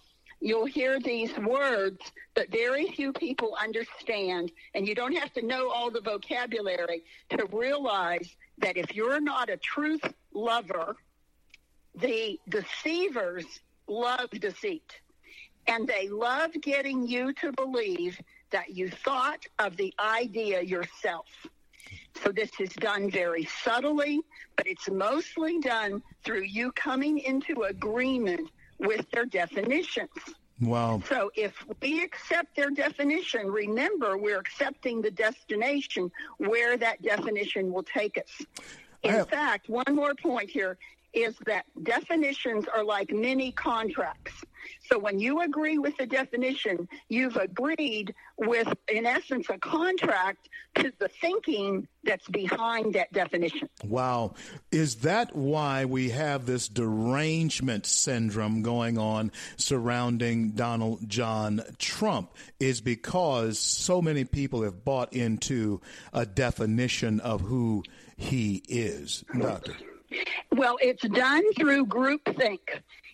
You'll 0.40 0.66
hear 0.66 0.98
these 0.98 1.36
words 1.38 2.00
that 2.34 2.50
very 2.50 2.86
few 2.92 3.12
people 3.12 3.56
understand, 3.62 4.50
and 4.74 4.88
you 4.88 4.94
don't 4.94 5.16
have 5.16 5.32
to 5.34 5.46
know 5.46 5.70
all 5.70 5.90
the 5.90 6.00
vocabulary 6.00 7.04
to 7.30 7.46
realize 7.52 8.36
that 8.58 8.76
if 8.76 8.94
you're 8.94 9.20
not 9.20 9.50
a 9.50 9.56
truth 9.56 10.02
lover, 10.32 10.96
the 11.96 12.38
deceivers 12.48 13.44
love 13.87 14.30
deceit 14.30 15.00
and 15.66 15.87
they 15.87 16.09
love 16.09 16.52
getting 16.61 17.07
you 17.07 17.33
to 17.35 17.52
believe 17.52 18.18
that 18.50 18.70
you 18.70 18.88
thought 18.88 19.44
of 19.59 19.76
the 19.76 19.92
idea 19.98 20.61
yourself. 20.61 21.26
So 22.22 22.30
this 22.30 22.50
is 22.61 22.70
done 22.74 23.11
very 23.11 23.48
subtly, 23.62 24.20
but 24.57 24.66
it's 24.66 24.88
mostly 24.88 25.59
done 25.61 26.02
through 26.24 26.42
you 26.42 26.72
coming 26.72 27.18
into 27.18 27.62
agreement 27.62 28.50
with 28.78 29.11
their 29.11 29.24
definitions. 29.24 30.11
Wow. 30.61 31.02
So 31.09 31.30
if 31.35 31.52
we 31.83 32.02
accept 32.04 32.54
their 32.54 32.70
definition, 32.70 33.48
remember 33.48 34.16
we're 34.16 34.38
accepting 34.38 35.02
the 35.02 35.11
destination 35.11 36.11
where 36.38 36.76
that 36.76 37.02
definition 37.02 37.72
will 37.72 37.83
take 37.83 38.18
us. 38.18 38.46
In 39.02 39.11
have- 39.11 39.28
fact, 39.28 39.68
one 39.68 39.94
more 39.94 40.14
point 40.14 40.48
here 40.48 40.78
is 41.14 41.35
that 41.46 41.64
definitions 41.83 42.66
are 42.74 42.85
like 42.85 43.11
mini 43.11 43.53
contracts. 43.53 44.33
So 44.90 44.98
when 44.98 45.18
you 45.18 45.40
agree 45.40 45.79
with 45.79 45.96
the 45.96 46.07
definition, 46.07 46.88
you've 47.09 47.37
agreed 47.37 48.14
with, 48.37 48.72
in 48.88 49.07
essence, 49.07 49.46
a 49.48 49.59
contract 49.59 50.48
to 50.77 50.92
the 50.98 51.09
thinking 51.09 51.87
that's 52.03 52.27
behind 52.29 52.94
that 52.94 53.12
definition. 53.12 53.68
Wow. 53.85 54.35
Is 54.72 54.96
that 54.96 55.35
why 55.35 55.85
we 55.85 56.11
have 56.11 56.46
this 56.46 56.68
derangement 56.68 57.87
syndrome 57.87 58.62
going 58.62 58.98
on 58.98 59.33
surrounding 59.57 60.50
Donald 60.50 61.09
John 61.09 61.62
Trump? 61.79 62.35
Is 62.59 62.81
because 62.81 63.59
so 63.59 64.03
many 64.03 64.24
people 64.24 64.62
have 64.62 64.85
bought 64.85 65.12
into 65.12 65.81
a 66.12 66.27
definition 66.27 67.20
of 67.20 67.40
who 67.42 67.85
he 68.16 68.62
is. 68.68 69.24
Doctor. 69.38 69.74
Well, 70.53 70.77
it's 70.81 71.07
done 71.09 71.42
through 71.55 71.87
groupthink. 71.87 72.61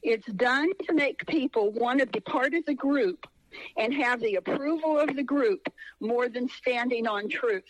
It's 0.03 0.27
done 0.33 0.71
to 0.87 0.95
make 0.95 1.27
people 1.27 1.71
want 1.73 2.01
to 2.01 2.07
be 2.07 2.21
part 2.21 2.55
of 2.55 2.65
the 2.67 2.75
group 2.75 3.27
and 3.77 3.93
have 3.95 4.21
the 4.21 4.37
approval 4.37 4.99
of 4.99 5.15
the 5.17 5.23
group 5.23 5.73
more 6.01 6.29
than 6.29 6.49
standing 6.49 7.07
on 7.07 7.29
truth. 7.29 7.65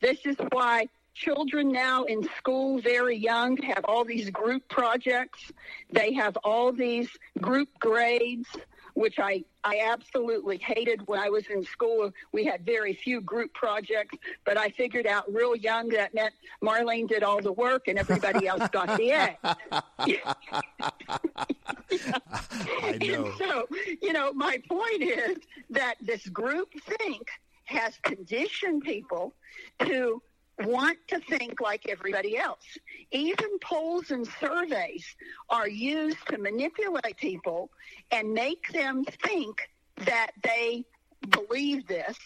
This 0.00 0.24
is 0.26 0.36
why 0.52 0.88
children 1.14 1.72
now 1.72 2.04
in 2.04 2.22
school, 2.36 2.80
very 2.80 3.16
young, 3.16 3.56
have 3.58 3.84
all 3.84 4.04
these 4.04 4.30
group 4.30 4.68
projects. 4.68 5.50
They 5.90 6.12
have 6.12 6.36
all 6.44 6.72
these 6.72 7.08
group 7.40 7.68
grades, 7.80 8.48
which 8.96 9.18
I, 9.18 9.44
I 9.62 9.82
absolutely 9.90 10.56
hated 10.56 11.06
when 11.06 11.20
I 11.20 11.28
was 11.28 11.46
in 11.48 11.62
school. 11.62 12.10
We 12.32 12.46
had 12.46 12.64
very 12.64 12.94
few 12.94 13.20
group 13.20 13.52
projects, 13.52 14.16
but 14.46 14.56
I 14.56 14.70
figured 14.70 15.06
out 15.06 15.30
real 15.32 15.54
young 15.54 15.90
that 15.90 16.14
meant 16.14 16.32
Marlene 16.64 17.06
did 17.06 17.22
all 17.22 17.42
the 17.42 17.52
work 17.52 17.88
and 17.88 17.98
everybody 17.98 18.48
else 18.48 18.66
got 18.72 18.96
the 18.96 19.10
A. 19.10 19.38
I 22.82 22.98
know. 22.98 23.26
And 23.26 23.34
so, 23.38 23.68
you 24.00 24.14
know, 24.14 24.32
my 24.32 24.62
point 24.66 25.02
is 25.02 25.36
that 25.68 25.96
this 26.00 26.26
group 26.28 26.68
think 26.98 27.28
has 27.64 27.98
conditioned 28.02 28.82
people 28.82 29.34
to 29.80 30.22
want 30.60 30.98
to 31.08 31.20
think 31.20 31.60
like 31.60 31.88
everybody 31.88 32.38
else. 32.38 32.64
Even 33.10 33.58
polls 33.60 34.10
and 34.10 34.26
surveys 34.40 35.04
are 35.50 35.68
used 35.68 36.26
to 36.28 36.38
manipulate 36.38 37.16
people 37.18 37.70
and 38.10 38.32
make 38.32 38.72
them 38.72 39.04
think 39.04 39.68
that 40.04 40.30
they 40.42 40.84
believe 41.30 41.86
this 41.86 42.16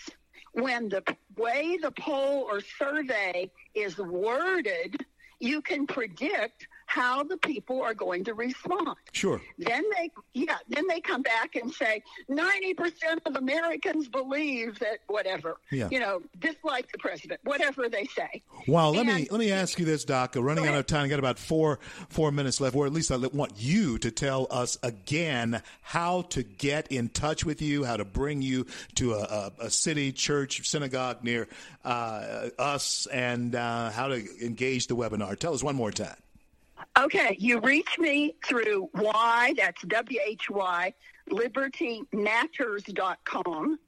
when 0.53 0.89
the 0.89 1.03
way 1.37 1.79
the 1.81 1.93
poll 1.93 2.47
or 2.51 2.61
survey 2.61 3.51
is 3.75 3.99
worded, 3.99 4.97
you 5.39 5.63
can 5.63 5.87
predict 5.87 6.67
how 6.91 7.23
the 7.23 7.37
people 7.37 7.81
are 7.81 7.95
going 7.95 8.25
to 8.25 8.35
respond. 8.35 8.97
Sure. 9.13 9.41
Then 9.59 9.85
they, 9.97 10.11
yeah, 10.35 10.57
then 10.69 10.89
they 10.89 11.01
come 11.01 11.23
back 11.23 11.55
and 11.55 11.73
say 11.73 12.03
90% 12.29 12.75
of 13.27 13.37
Americans 13.37 14.09
believe 14.09 14.77
that 14.81 14.99
whatever, 15.07 15.59
Yeah. 15.71 15.89
you 15.93 16.01
know, 16.01 16.21
dislike 16.41 16.91
the 16.91 16.99
president, 16.99 17.39
whatever 17.45 17.89
they 17.89 18.07
say. 18.07 18.43
Wow, 18.67 18.91
let 18.91 19.07
me 19.07 19.29
let 19.31 19.39
me 19.39 19.53
ask 19.53 19.79
you 19.79 19.85
this, 19.85 20.05
Doc. 20.05 20.35
Running 20.37 20.67
out 20.67 20.75
of 20.75 20.87
time, 20.87 21.05
I 21.05 21.09
got 21.09 21.21
about 21.21 21.39
four 21.39 21.79
four 22.09 22.33
minutes 22.33 22.61
left, 22.61 22.75
or 22.75 22.87
at 22.87 22.93
least 22.93 23.13
I 23.13 23.17
want 23.19 23.53
you 23.57 23.97
to 23.99 24.11
tell 24.11 24.49
us 24.51 24.77
again 24.83 25.63
how 25.83 26.23
to 26.23 26.43
get 26.43 26.91
in 26.91 27.09
touch 27.09 27.45
with 27.45 27.63
you, 27.63 27.85
how 27.85 27.99
to 27.99 28.05
bring 28.05 28.43
you 28.43 28.67
to 28.97 29.15
a, 29.15 29.21
a, 29.23 29.53
a 29.67 29.71
city, 29.71 30.11
church, 30.11 30.69
synagogue 30.69 31.23
near 31.23 31.47
uh, 31.85 32.49
us, 32.59 33.07
and 33.13 33.55
uh, 33.55 33.91
how 33.91 34.09
to 34.09 34.27
engage 34.45 34.89
the 34.89 34.97
webinar. 34.97 35.39
Tell 35.39 35.55
us 35.55 35.63
one 35.63 35.77
more 35.77 35.93
time. 35.93 36.17
Okay, 36.99 37.37
you 37.39 37.61
reach 37.61 37.99
me 37.99 38.35
through 38.45 38.91
Y, 38.95 39.55
that's 39.57 39.81
W-H-Y, 39.83 40.93
libertymatters.com. 41.31 43.79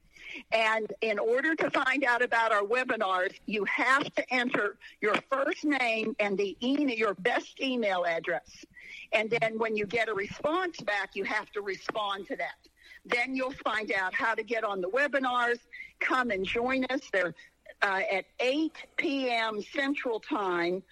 And 0.52 0.92
in 1.00 1.18
order 1.18 1.56
to 1.56 1.68
find 1.70 2.04
out 2.04 2.22
about 2.22 2.52
our 2.52 2.62
webinars, 2.62 3.34
you 3.46 3.64
have 3.64 4.04
to 4.14 4.32
enter 4.32 4.76
your 5.00 5.16
first 5.30 5.64
name 5.64 6.14
and 6.20 6.38
the 6.38 6.56
e- 6.60 6.94
your 6.96 7.14
best 7.14 7.60
email 7.60 8.04
address. 8.06 8.64
And 9.12 9.30
then 9.30 9.58
when 9.58 9.76
you 9.76 9.84
get 9.84 10.08
a 10.08 10.14
response 10.14 10.80
back, 10.80 11.10
you 11.14 11.24
have 11.24 11.50
to 11.52 11.60
respond 11.60 12.28
to 12.28 12.36
that. 12.36 12.68
Then 13.04 13.34
you'll 13.34 13.54
find 13.64 13.92
out 13.92 14.14
how 14.14 14.34
to 14.34 14.42
get 14.42 14.64
on 14.64 14.80
the 14.80 14.88
webinars. 14.88 15.58
Come 16.00 16.30
and 16.30 16.46
join 16.46 16.86
us. 16.86 17.00
They're 17.12 17.34
uh, 17.82 18.00
at 18.10 18.24
8 18.38 18.72
p.m. 18.96 19.60
Central 19.74 20.20
Time. 20.20 20.82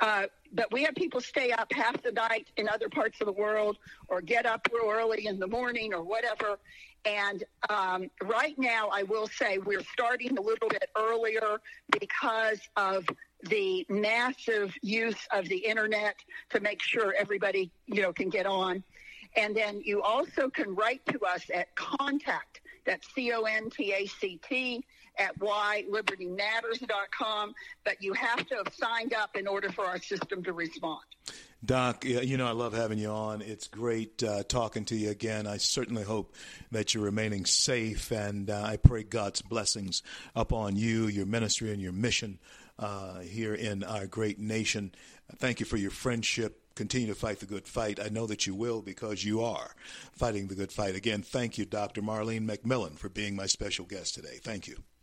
Uh, 0.00 0.26
but 0.54 0.72
we 0.72 0.84
have 0.84 0.94
people 0.94 1.20
stay 1.20 1.50
up 1.50 1.72
half 1.72 2.00
the 2.02 2.12
night 2.12 2.48
in 2.56 2.68
other 2.68 2.88
parts 2.88 3.20
of 3.20 3.26
the 3.26 3.32
world 3.32 3.76
or 4.08 4.20
get 4.20 4.46
up 4.46 4.66
real 4.72 4.90
early 4.90 5.26
in 5.26 5.38
the 5.38 5.46
morning 5.46 5.92
or 5.92 6.02
whatever. 6.02 6.58
And 7.04 7.44
um, 7.68 8.10
right 8.22 8.58
now, 8.58 8.88
I 8.90 9.02
will 9.02 9.26
say 9.26 9.58
we're 9.58 9.84
starting 9.92 10.38
a 10.38 10.40
little 10.40 10.68
bit 10.68 10.88
earlier 10.96 11.60
because 12.00 12.60
of 12.76 13.04
the 13.42 13.84
massive 13.90 14.74
use 14.80 15.26
of 15.32 15.46
the 15.48 15.58
internet 15.58 16.16
to 16.50 16.60
make 16.60 16.80
sure 16.80 17.14
everybody, 17.18 17.70
you 17.86 18.00
know, 18.00 18.12
can 18.12 18.30
get 18.30 18.46
on. 18.46 18.82
And 19.36 19.54
then 19.54 19.82
you 19.84 20.00
also 20.00 20.48
can 20.48 20.74
write 20.74 21.04
to 21.06 21.20
us 21.26 21.42
at 21.52 21.74
contact, 21.74 22.60
that's 22.86 23.12
C-O-N-T-A-C-T, 23.14 24.84
at 25.18 25.38
ylibertymatters.com, 25.38 27.54
but 27.84 28.02
you 28.02 28.12
have 28.14 28.46
to 28.48 28.56
have 28.56 28.74
signed 28.74 29.14
up 29.14 29.36
in 29.36 29.46
order 29.46 29.70
for 29.70 29.84
our 29.84 29.98
system 29.98 30.42
to 30.44 30.52
respond. 30.52 31.02
Doc, 31.64 32.04
you 32.04 32.36
know 32.36 32.46
I 32.46 32.50
love 32.50 32.74
having 32.74 32.98
you 32.98 33.08
on. 33.08 33.40
It's 33.40 33.68
great 33.68 34.22
uh, 34.22 34.42
talking 34.42 34.84
to 34.86 34.96
you 34.96 35.10
again. 35.10 35.46
I 35.46 35.56
certainly 35.56 36.02
hope 36.02 36.34
that 36.72 36.92
you're 36.92 37.04
remaining 37.04 37.46
safe, 37.46 38.10
and 38.10 38.50
uh, 38.50 38.62
I 38.62 38.76
pray 38.76 39.02
God's 39.02 39.40
blessings 39.40 40.02
upon 40.36 40.76
you, 40.76 41.06
your 41.06 41.24
ministry, 41.24 41.72
and 41.72 41.80
your 41.80 41.92
mission 41.92 42.38
uh, 42.78 43.20
here 43.20 43.54
in 43.54 43.82
our 43.82 44.06
great 44.06 44.38
nation. 44.38 44.92
Thank 45.36 45.60
you 45.60 45.64
for 45.64 45.78
your 45.78 45.90
friendship. 45.90 46.60
Continue 46.74 47.08
to 47.08 47.14
fight 47.14 47.40
the 47.40 47.46
good 47.46 47.66
fight. 47.66 47.98
I 47.98 48.08
know 48.08 48.26
that 48.26 48.46
you 48.46 48.54
will 48.54 48.82
because 48.82 49.24
you 49.24 49.42
are 49.42 49.74
fighting 50.12 50.48
the 50.48 50.56
good 50.56 50.72
fight. 50.72 50.96
Again, 50.96 51.22
thank 51.22 51.56
you, 51.56 51.64
Dr. 51.64 52.02
Marlene 52.02 52.46
McMillan, 52.46 52.98
for 52.98 53.08
being 53.08 53.36
my 53.36 53.46
special 53.46 53.86
guest 53.86 54.14
today. 54.14 54.38
Thank 54.42 54.66
you. 54.66 54.84